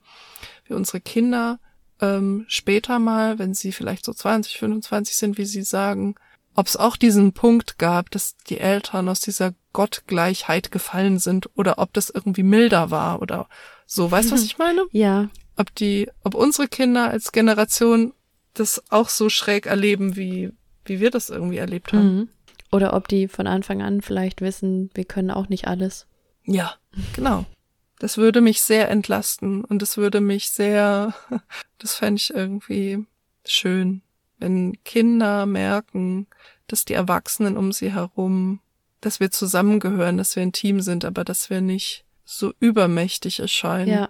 [0.66, 1.59] wie unsere Kinder
[2.03, 6.16] ähm, später mal, wenn sie vielleicht so 20, 25 sind, wie sie sagen,
[6.55, 11.79] ob es auch diesen Punkt gab, dass die Eltern aus dieser Gottgleichheit gefallen sind oder
[11.79, 13.49] ob das irgendwie milder war oder
[13.87, 14.11] so.
[14.11, 14.85] Weißt du, was ich meine?
[14.90, 18.12] Ja ob die, ob unsere Kinder als Generation
[18.55, 20.53] das auch so schräg erleben, wie,
[20.85, 22.17] wie wir das irgendwie erlebt haben.
[22.17, 22.29] Mhm.
[22.71, 26.07] Oder ob die von Anfang an vielleicht wissen, wir können auch nicht alles.
[26.45, 26.75] Ja,
[27.14, 27.47] genau.
[27.99, 31.14] Das würde mich sehr entlasten und das würde mich sehr,
[31.79, 33.07] das fände ich irgendwie
[33.47, 34.03] schön,
[34.38, 36.27] wenn Kinder merken,
[36.67, 38.61] dass die Erwachsenen um sie herum,
[39.01, 43.90] dass wir zusammengehören, dass wir ein Team sind, aber dass wir nicht so übermächtig erscheinen.
[43.90, 44.09] Ja,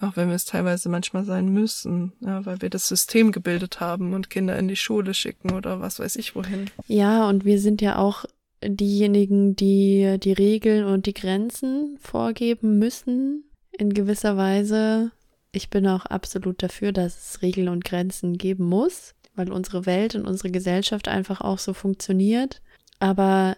[0.00, 4.14] auch wenn wir es teilweise manchmal sein müssen, ja, weil wir das System gebildet haben
[4.14, 6.70] und Kinder in die Schule schicken oder was weiß ich wohin.
[6.86, 8.24] Ja, und wir sind ja auch
[8.64, 15.12] diejenigen, die die Regeln und die Grenzen vorgeben müssen, in gewisser Weise.
[15.52, 20.14] Ich bin auch absolut dafür, dass es Regeln und Grenzen geben muss, weil unsere Welt
[20.14, 22.62] und unsere Gesellschaft einfach auch so funktioniert.
[23.00, 23.56] Aber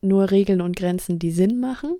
[0.00, 1.96] nur Regeln und Grenzen, die Sinn machen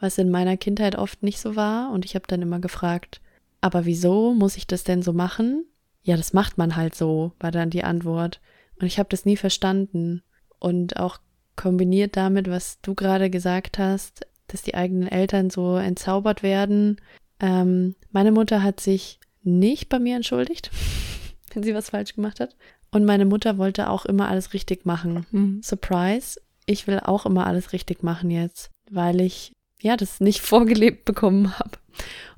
[0.00, 1.90] was in meiner Kindheit oft nicht so war.
[1.92, 3.20] Und ich habe dann immer gefragt,
[3.60, 5.64] aber wieso muss ich das denn so machen?
[6.02, 8.40] Ja, das macht man halt so, war dann die Antwort.
[8.78, 10.22] Und ich habe das nie verstanden.
[10.58, 11.18] Und auch
[11.56, 17.00] kombiniert damit, was du gerade gesagt hast, dass die eigenen Eltern so entzaubert werden.
[17.40, 20.70] Ähm, meine Mutter hat sich nicht bei mir entschuldigt,
[21.52, 22.56] wenn sie was falsch gemacht hat.
[22.92, 25.26] Und meine Mutter wollte auch immer alles richtig machen.
[25.30, 25.60] Mhm.
[25.62, 31.04] Surprise, ich will auch immer alles richtig machen jetzt, weil ich ja das nicht vorgelebt
[31.04, 31.78] bekommen habe.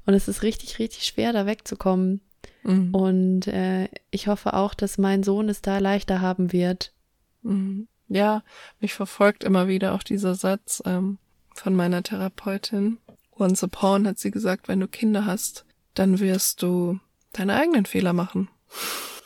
[0.06, 2.20] Und es ist richtig, richtig schwer, da wegzukommen.
[2.62, 2.94] Mhm.
[2.94, 6.92] Und äh, ich hoffe auch, dass mein Sohn es da leichter haben wird.
[7.42, 7.88] Mhm.
[8.08, 8.42] Ja,
[8.80, 11.18] mich verfolgt immer wieder auch dieser Satz ähm,
[11.54, 12.98] von meiner Therapeutin.
[13.38, 16.98] Once upon hat sie gesagt, wenn du Kinder hast, dann wirst du
[17.32, 18.48] deine eigenen Fehler machen.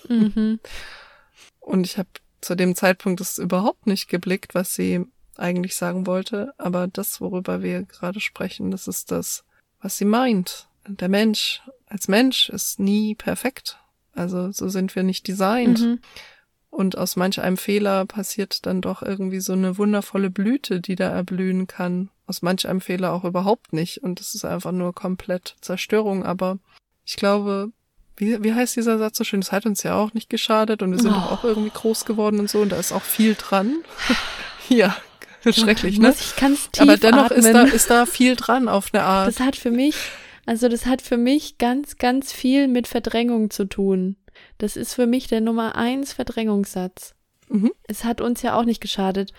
[0.09, 0.59] Mhm.
[1.61, 2.09] Und ich habe
[2.41, 6.55] zu dem Zeitpunkt das überhaupt nicht geblickt, was sie eigentlich sagen wollte.
[6.59, 9.45] Aber das, worüber wir gerade sprechen, das ist das,
[9.81, 10.69] was sie meint.
[10.87, 13.79] Der Mensch als Mensch ist nie perfekt.
[14.15, 15.81] Also so sind wir nicht designt.
[15.81, 15.99] Mhm.
[16.71, 21.11] Und aus manch einem Fehler passiert dann doch irgendwie so eine wundervolle Blüte, die da
[21.11, 22.09] erblühen kann.
[22.27, 24.03] Aus manch einem Fehler auch überhaupt nicht.
[24.03, 26.25] Und es ist einfach nur komplett Zerstörung.
[26.25, 26.59] Aber
[27.05, 27.73] ich glaube,
[28.17, 29.41] wie, wie heißt dieser Satz so schön?
[29.41, 31.15] Das hat uns ja auch nicht geschadet und wir sind Oh.
[31.15, 32.61] doch auch irgendwie groß geworden und so.
[32.61, 33.77] Und da ist auch viel dran.
[34.71, 34.97] ja,
[35.53, 36.15] schrecklich, ne?
[36.19, 37.39] Ich kann es tief Aber dennoch atmen.
[37.41, 39.29] ist da, ist da viel dran auf eine Art.
[39.29, 39.97] Das hat für mich,
[40.47, 44.17] also das hat für mich ganz, ganz viel mit Verdrängung zu tun.
[44.59, 47.15] Das ist für mich der Nummer eins Verdrängungssatz.
[47.49, 47.73] Mhm.
[47.85, 49.33] Es hat uns ja auch nicht geschadet.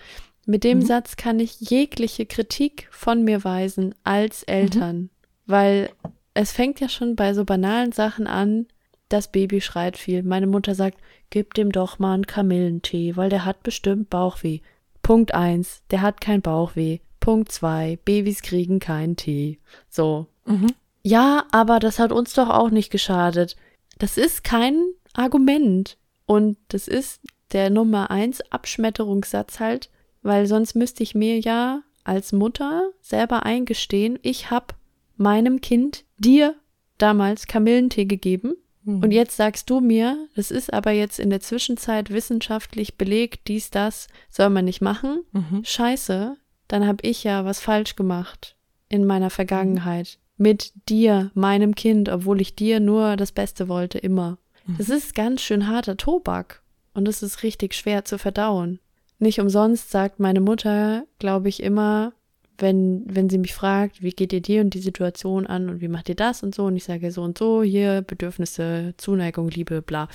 [0.46, 0.86] Mit dem Mhm.
[0.86, 5.08] Satz kann ich jegliche Kritik von mir weisen als Eltern,
[5.46, 5.90] weil
[6.34, 8.66] es fängt ja schon bei so banalen Sachen an.
[9.08, 10.22] Das Baby schreit viel.
[10.22, 10.98] Meine Mutter sagt,
[11.30, 14.60] gib dem doch mal einen Kamillentee, weil der hat bestimmt Bauchweh.
[15.04, 16.98] Punkt eins, der hat kein Bauchweh.
[17.20, 19.60] Punkt zwei, Babys kriegen keinen Tee.
[19.88, 20.26] So.
[20.46, 20.72] Mhm.
[21.02, 23.54] Ja, aber das hat uns doch auch nicht geschadet.
[23.98, 25.98] Das ist kein Argument.
[26.26, 27.20] Und das ist
[27.52, 29.90] der Nummer eins Abschmetterungssatz halt,
[30.22, 34.74] weil sonst müsste ich mir ja als Mutter selber eingestehen, ich hab
[35.16, 36.54] meinem Kind dir
[36.96, 38.54] damals Kamillentee gegeben
[38.84, 39.02] Mhm.
[39.02, 43.70] und jetzt sagst du mir, das ist aber jetzt in der Zwischenzeit wissenschaftlich belegt, dies,
[43.70, 45.24] das soll man nicht machen.
[45.32, 45.62] Mhm.
[45.64, 46.36] Scheiße,
[46.68, 48.56] dann habe ich ja was falsch gemacht
[48.88, 50.18] in meiner Vergangenheit.
[50.36, 54.38] Mit dir, meinem Kind, obwohl ich dir nur das Beste wollte, immer.
[54.78, 56.62] Das ist ganz schön harter Tobak.
[56.94, 58.80] Und es ist richtig schwer zu verdauen.
[59.18, 62.12] Nicht umsonst sagt meine Mutter, glaube ich, immer,
[62.58, 65.88] wenn, wenn sie mich fragt, wie geht ihr die und die Situation an und wie
[65.88, 69.82] macht ihr das und so, und ich sage so und so, hier Bedürfnisse, Zuneigung, Liebe,
[69.82, 70.08] bla.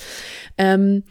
[0.58, 1.04] Ähm,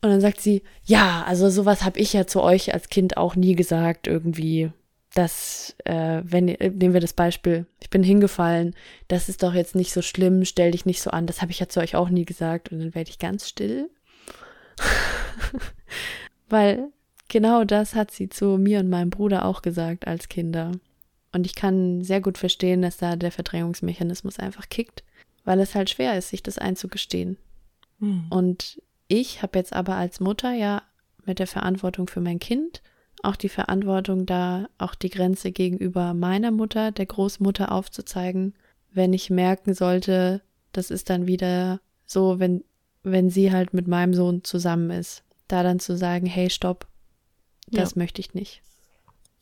[0.00, 3.36] und dann sagt sie, ja, also sowas habe ich ja zu euch als Kind auch
[3.36, 4.72] nie gesagt, irgendwie,
[5.14, 8.74] dass, äh, wenn, äh, nehmen wir das Beispiel, ich bin hingefallen,
[9.06, 11.60] das ist doch jetzt nicht so schlimm, stell dich nicht so an, das habe ich
[11.60, 12.72] ja zu euch auch nie gesagt.
[12.72, 13.90] Und dann werde ich ganz still.
[16.48, 16.88] Weil
[17.32, 20.72] genau das hat sie zu mir und meinem Bruder auch gesagt als Kinder.
[21.32, 25.02] Und ich kann sehr gut verstehen, dass da der Verdrängungsmechanismus einfach kickt,
[25.44, 27.38] weil es halt schwer ist, sich das einzugestehen.
[27.98, 28.26] Mhm.
[28.28, 30.82] Und ich habe jetzt aber als Mutter ja
[31.24, 32.82] mit der Verantwortung für mein Kind
[33.22, 38.54] auch die Verantwortung, da auch die Grenze gegenüber meiner Mutter, der Großmutter aufzuzeigen,
[38.92, 40.42] wenn ich merken sollte,
[40.72, 42.64] das ist dann wieder so, wenn,
[43.04, 46.88] wenn sie halt mit meinem Sohn zusammen ist, da dann zu sagen, hey, stopp,
[47.68, 48.62] das möchte ich nicht.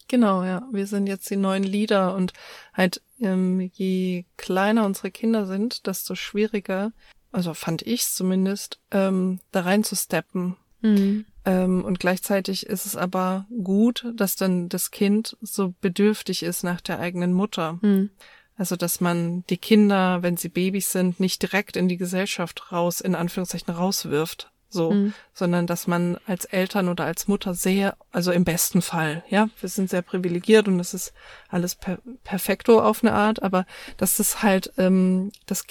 [0.08, 0.66] Genau, ja.
[0.72, 2.32] Wir sind jetzt die neuen Lieder und
[2.74, 6.92] halt, ähm, je kleiner unsere Kinder sind, desto schwieriger,
[7.30, 10.56] also fand ich's zumindest, ähm, da rein zu steppen.
[10.80, 11.26] Mhm.
[11.44, 16.80] Ähm, und gleichzeitig ist es aber gut, dass dann das Kind so bedürftig ist nach
[16.80, 17.78] der eigenen Mutter.
[17.82, 18.10] Mhm.
[18.56, 23.00] Also, dass man die Kinder, wenn sie Babys sind, nicht direkt in die Gesellschaft raus,
[23.00, 24.49] in Anführungszeichen rauswirft.
[24.72, 25.14] So, Mhm.
[25.34, 29.68] sondern dass man als Eltern oder als Mutter sehr, also im besten Fall, ja, wir
[29.68, 31.12] sind sehr privilegiert und das ist
[31.48, 35.64] alles per, perfekto auf eine Art, aber dass das halt, ähm, das,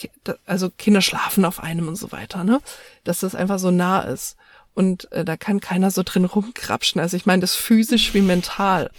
[0.46, 2.60] also Kinder schlafen auf einem und so weiter, ne,
[3.06, 4.36] dass das einfach so nah ist
[4.74, 7.00] und äh, da kann keiner so drin rumkrapschen.
[7.02, 8.92] Also ich meine das physisch wie mental.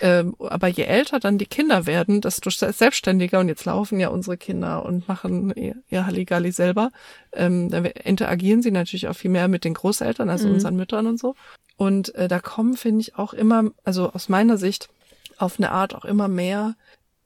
[0.00, 4.08] Ähm, aber je älter dann die Kinder werden, desto se- selbstständiger, und jetzt laufen ja
[4.08, 6.90] unsere Kinder und machen ihr, ihr Halligalli selber,
[7.32, 10.54] ähm, da we- interagieren sie natürlich auch viel mehr mit den Großeltern, also Mhm.
[10.54, 11.34] unseren Müttern und so.
[11.76, 14.88] Und äh, da kommen, finde ich, auch immer, also aus meiner Sicht,
[15.38, 16.76] auf eine Art auch immer mehr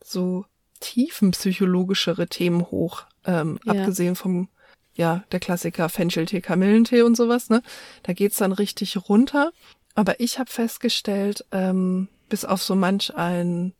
[0.02, 0.44] so
[0.80, 3.72] tiefenpsychologischere Themen hoch, ähm, Ja.
[3.72, 4.48] abgesehen vom
[4.94, 7.62] ja, der Klassiker Fencheltee, Kamillentee und sowas, ne?
[8.02, 9.52] Da geht's dann richtig runter.
[9.94, 13.72] Aber ich habe festgestellt, ähm, bis auf so manch ein,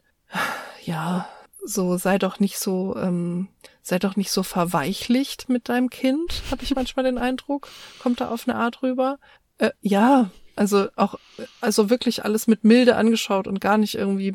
[0.85, 1.29] ja,
[1.65, 3.49] so sei doch nicht so, ähm,
[3.83, 7.69] sei doch nicht so verweichlicht mit deinem Kind, habe ich manchmal den Eindruck.
[8.01, 9.19] Kommt da auf eine Art rüber.
[9.59, 11.17] Äh, ja, also auch,
[11.61, 14.35] also wirklich alles mit Milde angeschaut und gar nicht irgendwie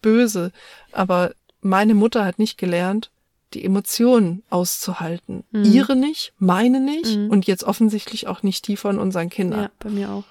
[0.00, 0.52] böse.
[0.92, 3.10] Aber meine Mutter hat nicht gelernt,
[3.52, 5.44] die Emotionen auszuhalten.
[5.50, 5.64] Mhm.
[5.64, 7.30] Ihre nicht, meine nicht Mhm.
[7.30, 9.62] und jetzt offensichtlich auch nicht die von unseren Kindern.
[9.62, 10.24] Ja, bei mir auch.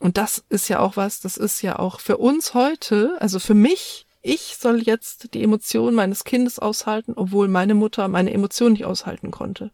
[0.00, 3.54] Und das ist ja auch was, das ist ja auch für uns heute, also für
[3.54, 8.86] mich, ich soll jetzt die Emotionen meines Kindes aushalten, obwohl meine Mutter meine Emotionen nicht
[8.86, 9.70] aushalten konnte.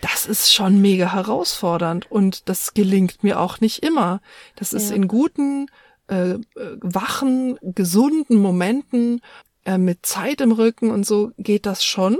[0.00, 4.20] Das ist schon mega herausfordernd und das gelingt mir auch nicht immer.
[4.56, 4.96] Das ist Ja.
[4.96, 5.68] in guten,
[6.08, 6.38] äh, äh,
[6.80, 9.20] wachen, gesunden Momenten
[9.64, 12.18] äh, mit Zeit im Rücken und so geht das schon,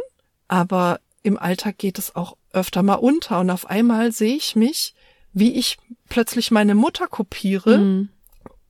[0.49, 4.95] aber im Alltag geht es auch öfter mal unter und auf einmal sehe ich mich,
[5.33, 8.09] wie ich plötzlich meine Mutter kopiere Mhm.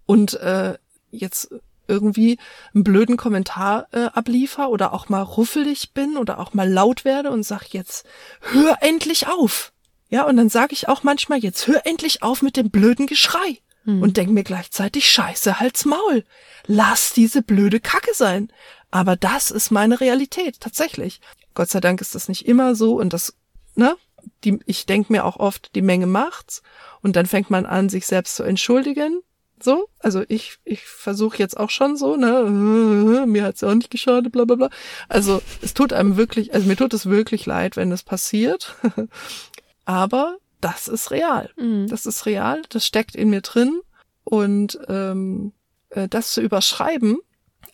[0.07, 0.79] und äh,
[1.11, 1.55] jetzt
[1.89, 2.39] irgendwie
[2.75, 7.31] einen blöden Kommentar äh, abliefer oder auch mal ruffelig bin oder auch mal laut werde
[7.31, 8.07] und sag jetzt
[8.41, 9.73] hör endlich auf.
[10.09, 13.59] Ja, und dann sage ich auch manchmal jetzt hör endlich auf mit dem blöden Geschrei
[13.85, 14.01] Mhm.
[14.03, 16.25] und denk mir gleichzeitig Scheiße halt's Maul.
[16.67, 18.53] Lass diese blöde Kacke sein.
[18.93, 21.21] Aber das ist meine Realität tatsächlich.
[21.55, 23.35] Gott sei Dank ist das nicht immer so und das
[23.75, 23.97] ne,
[24.45, 26.63] die ich denk mir auch oft die Menge macht's
[27.03, 29.23] und dann fängt man an sich selbst zu entschuldigen
[29.63, 32.45] so, also ich, ich versuche jetzt auch schon so, ne,
[33.27, 34.71] mir hat's ja auch nicht geschadet, bla bla bla.
[35.09, 38.75] Also es tut einem wirklich, also mir tut es wirklich leid, wenn das passiert.
[39.85, 41.51] Aber das ist real.
[41.57, 41.89] Mhm.
[41.89, 43.81] Das ist real, das steckt in mir drin.
[44.25, 45.53] Und ähm,
[45.91, 47.19] äh, das zu überschreiben,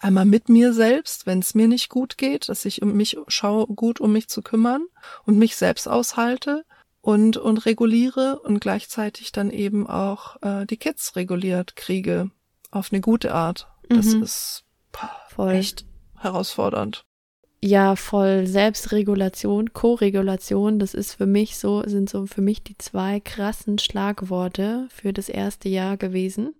[0.01, 3.67] einmal mit mir selbst, wenn es mir nicht gut geht, dass ich um mich schaue,
[3.67, 4.87] gut um mich zu kümmern
[5.25, 6.65] und mich selbst aushalte
[7.01, 12.31] und, und reguliere und gleichzeitig dann eben auch äh, die Kids reguliert kriege
[12.71, 13.69] auf eine gute Art.
[13.89, 14.23] Das Mhm.
[14.23, 15.53] ist pah, Voll.
[15.53, 15.87] echt
[16.19, 17.05] herausfordernd.
[17.61, 23.19] Ja, voll Selbstregulation, Co-Regulation, das ist für mich so, sind so für mich die zwei
[23.19, 26.55] krassen Schlagworte für das erste Jahr gewesen.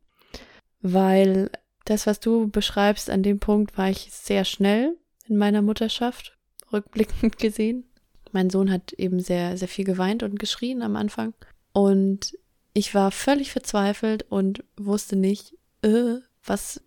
[0.81, 1.51] Weil
[1.89, 4.97] das, was du beschreibst, an dem Punkt war ich sehr schnell
[5.27, 6.37] in meiner Mutterschaft,
[6.73, 7.85] rückblickend gesehen.
[8.33, 11.33] Mein Sohn hat eben sehr, sehr viel geweint und geschrien am Anfang.
[11.73, 12.37] Und
[12.75, 16.83] ich war völlig verzweifelt und wusste nicht, äh, was,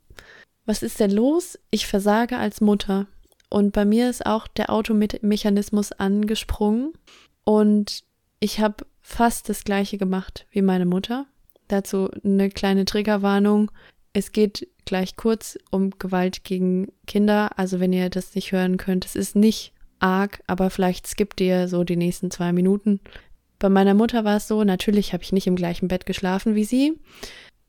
[0.66, 1.58] was ist denn los?
[1.72, 3.08] Ich versage als Mutter.
[3.50, 6.94] Und bei mir ist auch der Automechanismus angesprungen.
[7.44, 8.04] Und
[8.40, 11.26] ich habe fast das gleiche gemacht wie meine Mutter.
[11.68, 13.72] Dazu eine kleine Triggerwarnung.
[14.14, 17.58] Es geht gleich kurz um Gewalt gegen Kinder.
[17.58, 21.70] Also wenn ihr das nicht hören könnt, es ist nicht arg, aber vielleicht skippt ihr
[21.70, 23.00] so die nächsten zwei Minuten.
[23.58, 26.66] Bei meiner Mutter war es so, natürlich habe ich nicht im gleichen Bett geschlafen wie
[26.66, 27.00] sie.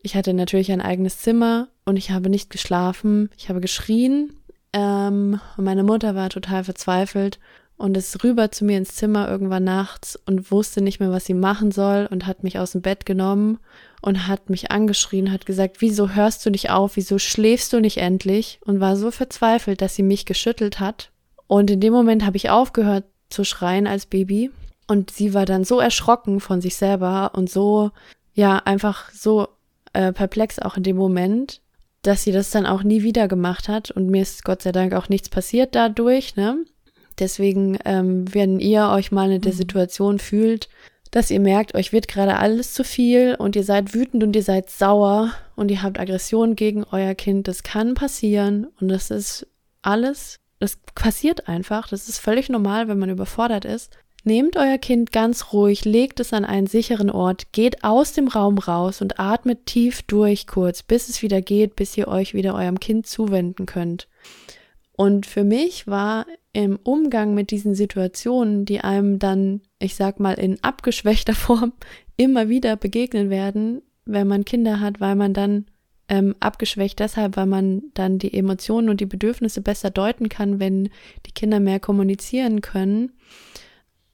[0.02, 3.30] Ich hatte natürlich ein eigenes Zimmer und ich habe nicht geschlafen.
[3.38, 4.35] Ich habe geschrien.
[4.72, 7.38] Ähm, meine Mutter war total verzweifelt
[7.83, 11.35] und ist rüber zu mir ins Zimmer irgendwann nachts und wusste nicht mehr, was sie
[11.35, 13.59] machen soll und hat mich aus dem Bett genommen
[14.01, 17.97] und hat mich angeschrien, hat gesagt, wieso hörst du nicht auf, wieso schläfst du nicht
[17.97, 18.61] endlich?
[18.64, 21.11] Und war so verzweifelt, dass sie mich geschüttelt hat.
[21.49, 24.53] Und in dem Moment habe ich aufgehört zu schreien als Baby.
[24.87, 27.90] Und sie war dann so erschrocken von sich selber und so,
[28.33, 29.49] ja, einfach so
[29.92, 31.62] äh, perplex auch in dem Moment,
[32.03, 33.90] dass sie das dann auch nie wieder gemacht hat.
[33.90, 36.64] Und mir ist Gott sei Dank auch nichts passiert dadurch, ne?
[37.18, 39.59] Deswegen, ähm, wenn ihr euch mal in der Mhm.
[39.59, 40.68] Situation fühlt,
[41.11, 44.42] dass ihr merkt, euch wird gerade alles zu viel und ihr seid wütend und ihr
[44.42, 49.46] seid sauer und ihr habt Aggression gegen euer Kind, das kann passieren und das ist
[49.83, 53.92] alles, das passiert einfach, das ist völlig normal, wenn man überfordert ist.
[54.25, 58.57] Nehmt euer Kind ganz ruhig, legt es an einen sicheren Ort, geht aus dem Raum
[58.59, 62.79] raus und atmet tief durch kurz, bis es wieder geht, bis ihr euch wieder eurem
[62.79, 64.07] Kind zuwenden könnt.
[64.92, 70.34] Und für mich war im Umgang mit diesen Situationen, die einem dann, ich sag mal,
[70.34, 71.72] in abgeschwächter Form
[72.16, 75.66] immer wieder begegnen werden, wenn man Kinder hat, weil man dann
[76.08, 80.90] ähm, abgeschwächt deshalb, weil man dann die Emotionen und die Bedürfnisse besser deuten kann, wenn
[81.26, 83.12] die Kinder mehr kommunizieren können.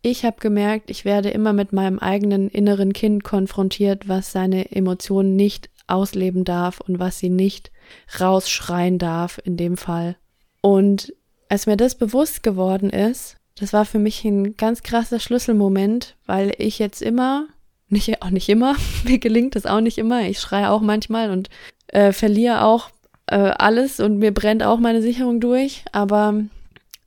[0.00, 5.34] Ich habe gemerkt, ich werde immer mit meinem eigenen inneren Kind konfrontiert, was seine Emotionen
[5.34, 7.72] nicht ausleben darf und was sie nicht
[8.20, 10.16] rausschreien darf in dem Fall.
[10.60, 11.12] Und
[11.48, 16.52] als mir das bewusst geworden ist, das war für mich ein ganz krasser Schlüsselmoment, weil
[16.58, 17.46] ich jetzt immer,
[17.88, 21.48] nicht, auch nicht immer, mir gelingt das auch nicht immer, ich schreie auch manchmal und
[21.88, 22.90] äh, verliere auch
[23.26, 26.34] äh, alles und mir brennt auch meine Sicherung durch, aber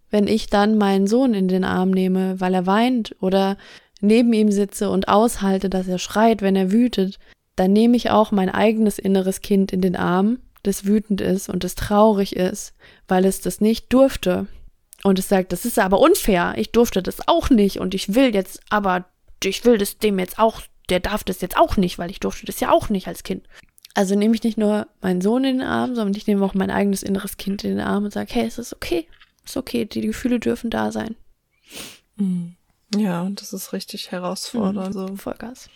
[0.09, 3.57] wenn ich dann meinen Sohn in den Arm nehme, weil er weint oder
[4.01, 7.17] neben ihm sitze und aushalte, dass er schreit, wenn er wütet,
[7.55, 11.63] dann nehme ich auch mein eigenes inneres Kind in den Arm, das wütend ist und
[11.63, 12.73] das traurig ist,
[13.07, 14.47] weil es das nicht durfte.
[15.03, 18.33] Und es sagt, das ist aber unfair, ich durfte das auch nicht und ich will
[18.33, 19.05] jetzt, aber
[19.43, 22.45] ich will das dem jetzt auch, der darf das jetzt auch nicht, weil ich durfte
[22.45, 23.47] das ja auch nicht als Kind.
[23.93, 26.69] Also nehme ich nicht nur meinen Sohn in den Arm, sondern ich nehme auch mein
[26.69, 29.07] eigenes inneres Kind in den Arm und sage, hey, es ist okay.
[29.43, 31.15] Ist okay, die Gefühle dürfen da sein.
[32.15, 32.55] Mhm.
[32.95, 34.95] Ja, und das ist richtig herausfordernd.
[34.95, 35.17] Mhm.
[35.17, 35.69] Vollgas.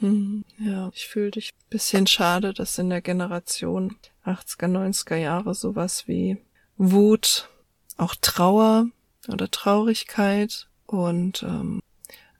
[0.00, 0.44] Mhm.
[0.58, 6.06] Ja, ich fühle dich ein bisschen schade, dass in der Generation 80er, 90er Jahre sowas
[6.06, 6.38] wie
[6.76, 7.48] Wut,
[7.96, 8.86] auch Trauer
[9.28, 11.80] oder Traurigkeit und ähm,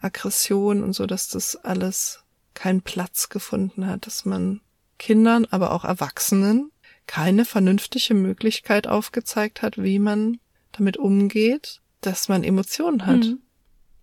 [0.01, 2.23] Aggression und so, dass das alles
[2.55, 4.61] keinen Platz gefunden hat, dass man
[4.99, 6.71] Kindern, aber auch Erwachsenen
[7.07, 10.39] keine vernünftige Möglichkeit aufgezeigt hat, wie man
[10.73, 13.25] damit umgeht, dass man Emotionen hat.
[13.25, 13.41] Mhm.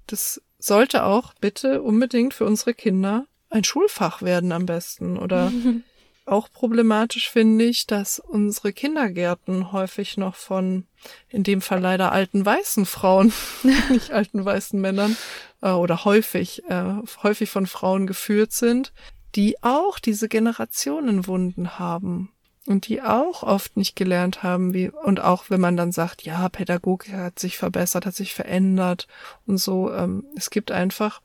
[0.07, 5.17] Das sollte auch bitte unbedingt für unsere Kinder ein Schulfach werden am besten.
[5.17, 5.51] Oder
[6.25, 10.85] auch problematisch finde ich, dass unsere Kindergärten häufig noch von,
[11.29, 13.33] in dem Fall leider alten weißen Frauen,
[13.89, 15.15] nicht alten weißen Männern,
[15.61, 18.93] äh, oder häufig, äh, häufig von Frauen geführt sind,
[19.35, 22.31] die auch diese Generationenwunden haben
[22.67, 26.49] und die auch oft nicht gelernt haben, wie, und auch wenn man dann sagt, ja,
[26.49, 29.07] Pädagogik hat sich verbessert, hat sich verändert
[29.45, 31.21] und so, ähm, es gibt einfach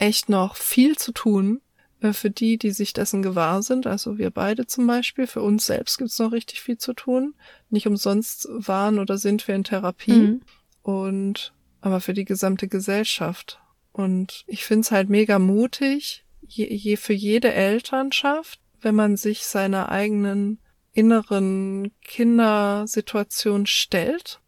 [0.00, 1.60] echt noch viel zu tun
[2.00, 3.86] äh, für die, die sich dessen gewahr sind.
[3.86, 7.34] Also wir beide zum Beispiel, für uns selbst gibt's noch richtig viel zu tun.
[7.68, 10.42] Nicht umsonst waren oder sind wir in Therapie mhm.
[10.82, 13.60] und aber für die gesamte Gesellschaft.
[13.92, 19.90] Und ich find's halt mega mutig, je, je für jede Elternschaft, wenn man sich seiner
[19.90, 20.58] eigenen
[20.92, 24.39] inneren Kindersituation stellt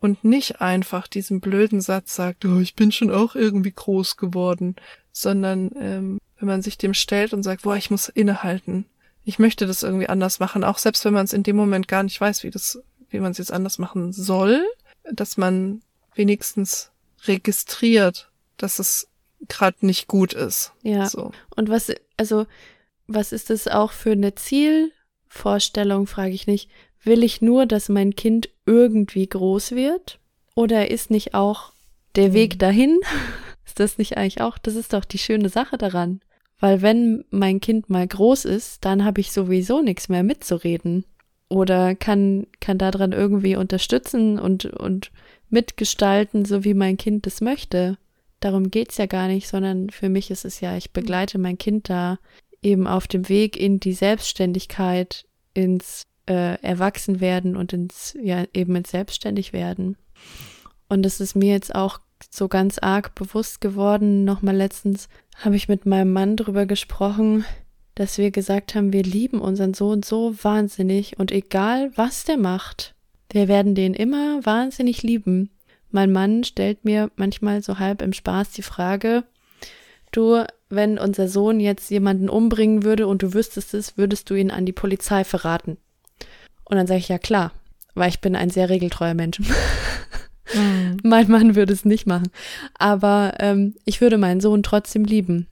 [0.00, 4.76] und nicht einfach diesen blöden Satz sagt, oh, ich bin schon auch irgendwie groß geworden,
[5.12, 8.86] sondern ähm, wenn man sich dem stellt und sagt, boah, ich muss innehalten,
[9.24, 12.02] ich möchte das irgendwie anders machen, auch selbst wenn man es in dem Moment gar
[12.02, 12.80] nicht weiß, wie das,
[13.10, 14.64] wie man es jetzt anders machen soll,
[15.12, 15.82] dass man
[16.14, 16.90] wenigstens
[17.26, 19.08] registriert, dass es
[19.48, 20.72] gerade nicht gut ist.
[20.82, 21.08] Ja.
[21.08, 21.32] So.
[21.54, 22.46] Und was, also,
[23.06, 26.70] was ist das auch für eine Zielvorstellung, frage ich nicht.
[27.02, 30.18] Will ich nur, dass mein Kind irgendwie groß wird?
[30.54, 31.72] Oder ist nicht auch
[32.16, 32.58] der Weg mhm.
[32.58, 33.00] dahin?
[33.66, 36.20] ist das nicht eigentlich auch, das ist doch die schöne Sache daran.
[36.60, 41.04] Weil wenn mein Kind mal groß ist, dann habe ich sowieso nichts mehr mitzureden.
[41.48, 45.12] Oder kann, kann daran irgendwie unterstützen und, und
[45.48, 47.96] mitgestalten, so wie mein Kind das möchte.
[48.40, 51.88] Darum geht's ja gar nicht, sondern für mich ist es ja, ich begleite mein Kind
[51.88, 52.18] da
[52.62, 55.24] eben auf dem Weg in die Selbstständigkeit,
[55.54, 59.96] ins äh, Erwachsenwerden und ins, ja, eben ins Selbstständigwerden.
[60.88, 62.00] Und es ist mir jetzt auch
[62.30, 64.24] so ganz arg bewusst geworden.
[64.24, 67.44] Nochmal letztens habe ich mit meinem Mann drüber gesprochen,
[67.94, 72.94] dass wir gesagt haben, wir lieben unseren Sohn so wahnsinnig und egal was der macht,
[73.30, 75.50] wir werden den immer wahnsinnig lieben.
[75.90, 79.24] Mein Mann stellt mir manchmal so halb im Spaß die Frage,
[80.12, 84.50] du, wenn unser Sohn jetzt jemanden umbringen würde und du wüsstest es, würdest du ihn
[84.50, 85.78] an die Polizei verraten?
[86.68, 87.52] Und dann sage ich ja klar,
[87.94, 89.40] weil ich bin ein sehr regeltreuer Mensch.
[90.54, 90.96] Mhm.
[91.02, 92.30] Mein Mann würde es nicht machen.
[92.78, 95.46] Aber ähm, ich würde meinen Sohn trotzdem lieben.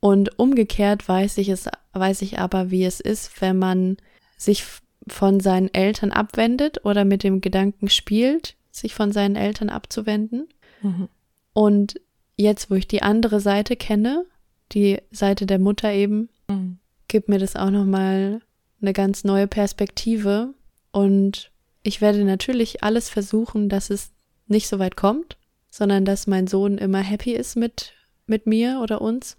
[0.00, 3.98] Und umgekehrt weiß ich es, weiß ich aber, wie es ist, wenn man
[4.36, 4.64] sich
[5.06, 10.48] von seinen Eltern abwendet oder mit dem Gedanken spielt, sich von seinen Eltern abzuwenden.
[10.82, 11.08] Mhm.
[11.52, 12.00] Und
[12.36, 14.24] jetzt, wo ich die andere Seite kenne,
[14.72, 16.78] die Seite der Mutter eben, mhm.
[17.08, 18.40] gibt mir das auch nochmal
[18.80, 20.54] eine ganz neue Perspektive
[20.92, 21.50] und
[21.82, 24.10] ich werde natürlich alles versuchen, dass es
[24.46, 25.36] nicht so weit kommt,
[25.70, 27.92] sondern dass mein Sohn immer happy ist mit,
[28.26, 29.36] mit mir oder uns.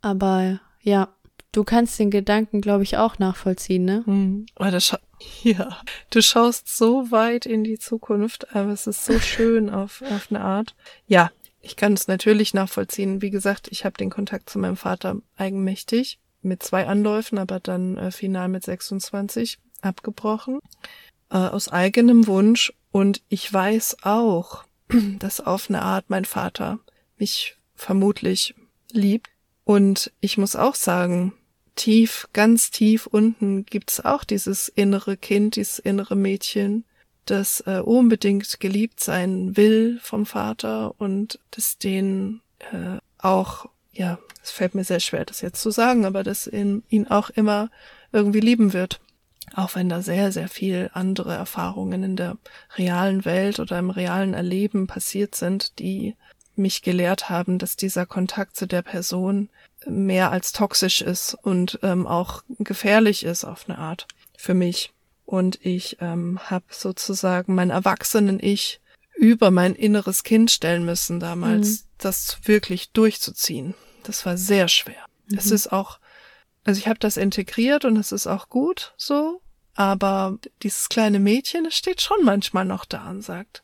[0.00, 1.14] Aber ja,
[1.52, 4.02] du kannst den Gedanken, glaube ich, auch nachvollziehen, ne?
[4.06, 4.46] Hm.
[5.44, 10.26] Ja, du schaust so weit in die Zukunft, aber es ist so schön auf, auf
[10.30, 10.74] eine Art.
[11.06, 13.22] Ja, ich kann es natürlich nachvollziehen.
[13.22, 17.96] Wie gesagt, ich habe den Kontakt zu meinem Vater eigenmächtig mit zwei Anläufen, aber dann
[17.96, 20.58] äh, final mit 26 abgebrochen
[21.30, 24.64] äh, aus eigenem Wunsch und ich weiß auch,
[25.18, 26.78] dass auf eine Art mein Vater
[27.18, 28.54] mich vermutlich
[28.90, 29.28] liebt.
[29.64, 31.32] Und ich muss auch sagen,
[31.76, 36.84] tief, ganz tief unten gibt's auch dieses innere Kind, dieses innere Mädchen,
[37.24, 42.40] das äh, unbedingt geliebt sein will vom Vater und das den
[42.72, 46.82] äh, auch, ja, es fällt mir sehr schwer, das jetzt zu sagen, aber das in,
[46.88, 47.70] ihn auch immer
[48.10, 49.00] irgendwie lieben wird.
[49.54, 52.38] Auch wenn da sehr, sehr viel andere Erfahrungen in der
[52.76, 56.16] realen Welt oder im realen Erleben passiert sind, die
[56.56, 59.48] mich gelehrt haben, dass dieser Kontakt zu der Person
[59.86, 64.92] mehr als toxisch ist und ähm, auch gefährlich ist auf eine Art für mich.
[65.24, 68.80] Und ich ähm, habe sozusagen mein Erwachsenen-Ich
[69.16, 71.86] über mein inneres Kind stellen müssen damals, mhm.
[71.98, 73.74] das wirklich durchzuziehen.
[74.04, 75.04] Das war sehr schwer.
[75.28, 75.38] Mhm.
[75.38, 75.98] Es ist auch
[76.64, 79.40] also ich habe das integriert und es ist auch gut so,
[79.74, 83.62] Aber dieses kleine Mädchen, das steht schon manchmal noch da und sagt,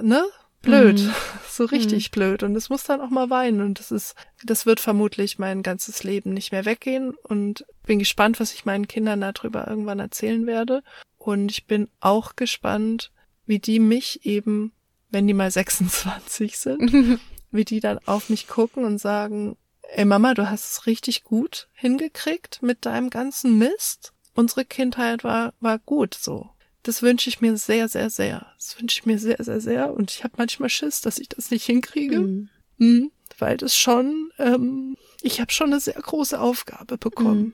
[0.00, 0.24] ne?
[0.62, 1.00] Blöd.
[1.00, 1.14] Mhm.
[1.52, 2.12] So richtig mhm.
[2.12, 2.42] blöd.
[2.44, 3.60] Und es muss dann auch mal weinen.
[3.60, 7.14] Und das ist, das wird vermutlich mein ganzes Leben nicht mehr weggehen.
[7.24, 10.82] Und bin gespannt, was ich meinen Kindern darüber irgendwann erzählen werde.
[11.18, 13.12] Und ich bin auch gespannt,
[13.44, 14.72] wie die mich eben,
[15.12, 19.56] wenn die mal 26 sind, wie die dann auf mich gucken und sagen,
[19.94, 24.12] ey Mama, du hast es richtig gut hingekriegt mit deinem ganzen Mist.
[24.34, 26.50] Unsere Kindheit war, war gut so.
[26.82, 28.46] Das wünsche ich mir sehr, sehr, sehr.
[28.56, 29.94] Das wünsche ich mir sehr, sehr, sehr.
[29.94, 32.20] Und ich habe manchmal Schiss, dass ich das nicht hinkriege.
[32.20, 32.48] Mhm.
[32.78, 37.40] Mhm, weil das schon, ähm, ich habe schon eine sehr große Aufgabe bekommen.
[37.40, 37.52] Mhm.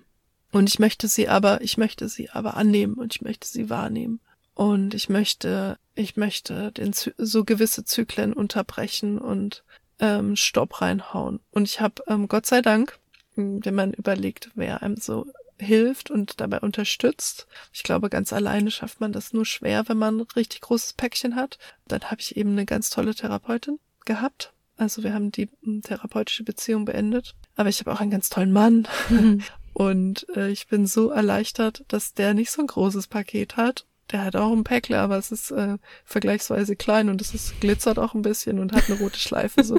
[0.51, 4.21] Und ich möchte sie aber, ich möchte sie aber annehmen und ich möchte sie wahrnehmen.
[4.59, 9.63] Und ich möchte, ich möchte den, so gewisse Zyklen unterbrechen und
[10.01, 11.39] ähm, Stopp reinhauen.
[11.53, 12.99] Und ich habe ähm, Gott sei Dank,
[13.37, 15.27] wenn man überlegt, wer einem so
[15.61, 17.47] hilft und dabei unterstützt.
[17.73, 21.37] Ich glaube, ganz alleine schafft man das nur schwer, wenn man ein richtig großes Päckchen
[21.37, 21.61] hat.
[21.87, 24.53] Dann habe ich eben eine ganz tolle Therapeutin gehabt.
[24.77, 25.49] Also wir haben die
[25.85, 27.37] therapeutische Beziehung beendet.
[27.55, 28.89] Aber ich habe auch einen ganz tollen Mann.
[29.09, 29.45] Mhm.
[29.73, 34.25] Und äh, ich bin so erleichtert, dass der nicht so ein großes Paket hat der
[34.25, 38.15] hat auch ein Päckle, aber es ist äh, vergleichsweise klein und es ist, glitzert auch
[38.15, 39.63] ein bisschen und hat eine rote Schleife.
[39.65, 39.79] So.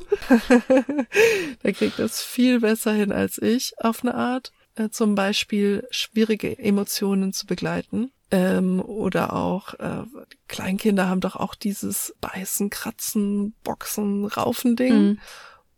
[1.64, 4.52] der kriegt das viel besser hin als ich auf eine Art.
[4.76, 8.12] Äh, zum Beispiel schwierige Emotionen zu begleiten.
[8.32, 10.04] Ähm, oder auch äh,
[10.48, 14.94] Kleinkinder haben doch auch dieses Beißen, Kratzen, Boxen, Raufen-Ding.
[14.94, 15.20] Mhm.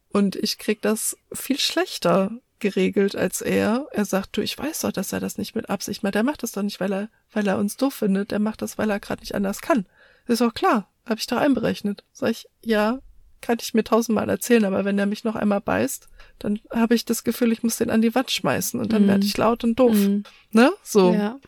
[0.10, 2.32] Und ich krieg das viel schlechter
[2.62, 3.88] geregelt als er.
[3.92, 6.16] Er sagt, du, ich weiß doch, dass er das nicht mit Absicht macht.
[6.16, 8.32] Der macht das doch nicht, weil er, weil er uns doof findet.
[8.32, 9.86] Der macht das, weil er gerade nicht anders kann.
[10.28, 10.88] ist auch klar.
[11.06, 12.06] Habe ich doch einberechnet.
[12.14, 13.00] Sag ich, ja,
[13.42, 16.08] kann ich mir tausendmal erzählen, aber wenn er mich noch einmal beißt,
[16.40, 19.08] dann habe ich das Gefühl, ich muss den an die Wand schmeißen und dann mm.
[19.08, 19.96] werde ich laut und doof.
[19.96, 20.22] Mm.
[20.52, 20.72] Ne?
[20.84, 21.14] So.
[21.14, 21.40] Ja.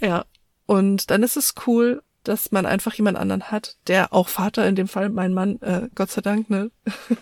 [0.00, 0.24] ja.
[0.66, 4.76] Und dann ist es cool, dass man einfach jemand anderen hat, der auch Vater, in
[4.76, 6.70] dem Fall mein Mann, äh, Gott sei Dank, ne,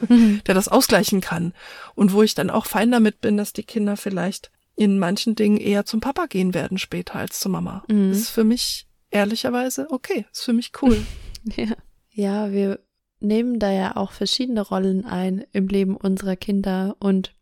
[0.08, 0.42] mhm.
[0.46, 1.54] der das ausgleichen kann.
[1.94, 5.58] Und wo ich dann auch fein damit bin, dass die Kinder vielleicht in manchen Dingen
[5.58, 7.84] eher zum Papa gehen werden später als zur Mama.
[7.88, 8.10] Mhm.
[8.10, 11.04] Das ist für mich ehrlicherweise okay, ist für mich cool.
[11.56, 11.74] ja.
[12.10, 12.80] ja, wir
[13.20, 17.34] nehmen da ja auch verschiedene Rollen ein im Leben unserer Kinder und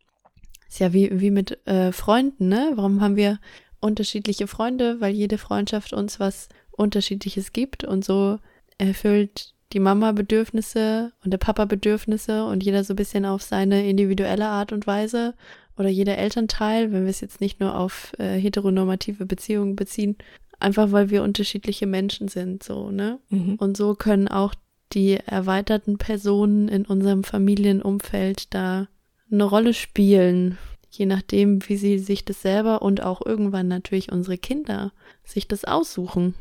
[0.67, 2.73] ist ja wie, wie mit äh, Freunden, ne?
[2.75, 3.39] Warum haben wir
[3.79, 5.01] unterschiedliche Freunde?
[5.01, 6.49] Weil jede Freundschaft uns was
[6.79, 8.39] Unterschiedliches gibt und so
[8.77, 13.87] erfüllt die Mama Bedürfnisse und der Papa Bedürfnisse und jeder so ein bisschen auf seine
[13.87, 15.35] individuelle Art und Weise
[15.77, 20.17] oder jeder Elternteil, wenn wir es jetzt nicht nur auf äh, heteronormative Beziehungen beziehen,
[20.59, 23.19] einfach weil wir unterschiedliche Menschen sind, so, ne?
[23.29, 23.55] Mhm.
[23.55, 24.53] Und so können auch
[24.93, 28.87] die erweiterten Personen in unserem Familienumfeld da
[29.31, 30.57] eine Rolle spielen,
[30.89, 34.91] je nachdem, wie sie sich das selber und auch irgendwann natürlich unsere Kinder
[35.23, 36.33] sich das aussuchen.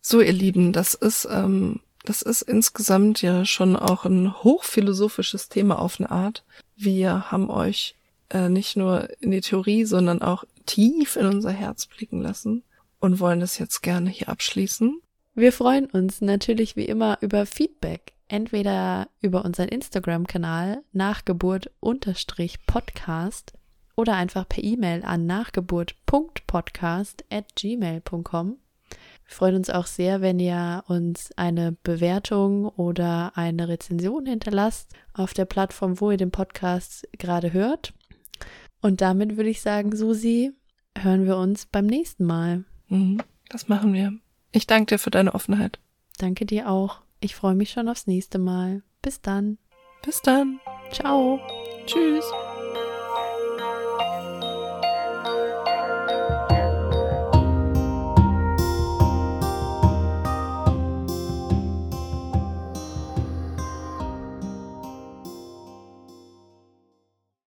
[0.00, 5.78] So, ihr Lieben, das ist, ähm, das ist insgesamt ja schon auch ein hochphilosophisches Thema
[5.78, 6.42] auf eine Art.
[6.76, 7.94] Wir haben euch
[8.30, 12.64] äh, nicht nur in die Theorie, sondern auch tief in unser Herz blicken lassen
[13.00, 15.00] und wollen das jetzt gerne hier abschließen.
[15.34, 23.52] Wir freuen uns natürlich wie immer über Feedback, entweder über unseren Instagram-Kanal nachgeburt-podcast
[23.96, 28.59] oder einfach per E-Mail an nachgeburt.podcast at gmail.com.
[29.30, 35.34] Wir freuen uns auch sehr, wenn ihr uns eine Bewertung oder eine Rezension hinterlasst auf
[35.34, 37.94] der Plattform, wo ihr den Podcast gerade hört.
[38.82, 40.50] Und damit würde ich sagen, Susi,
[40.98, 42.64] hören wir uns beim nächsten Mal.
[42.88, 44.12] Mhm, das machen wir.
[44.50, 45.78] Ich danke dir für deine Offenheit.
[46.18, 47.00] Danke dir auch.
[47.20, 48.82] Ich freue mich schon aufs nächste Mal.
[49.00, 49.58] Bis dann.
[50.02, 50.58] Bis dann.
[50.90, 51.38] Ciao.
[51.86, 52.24] Tschüss.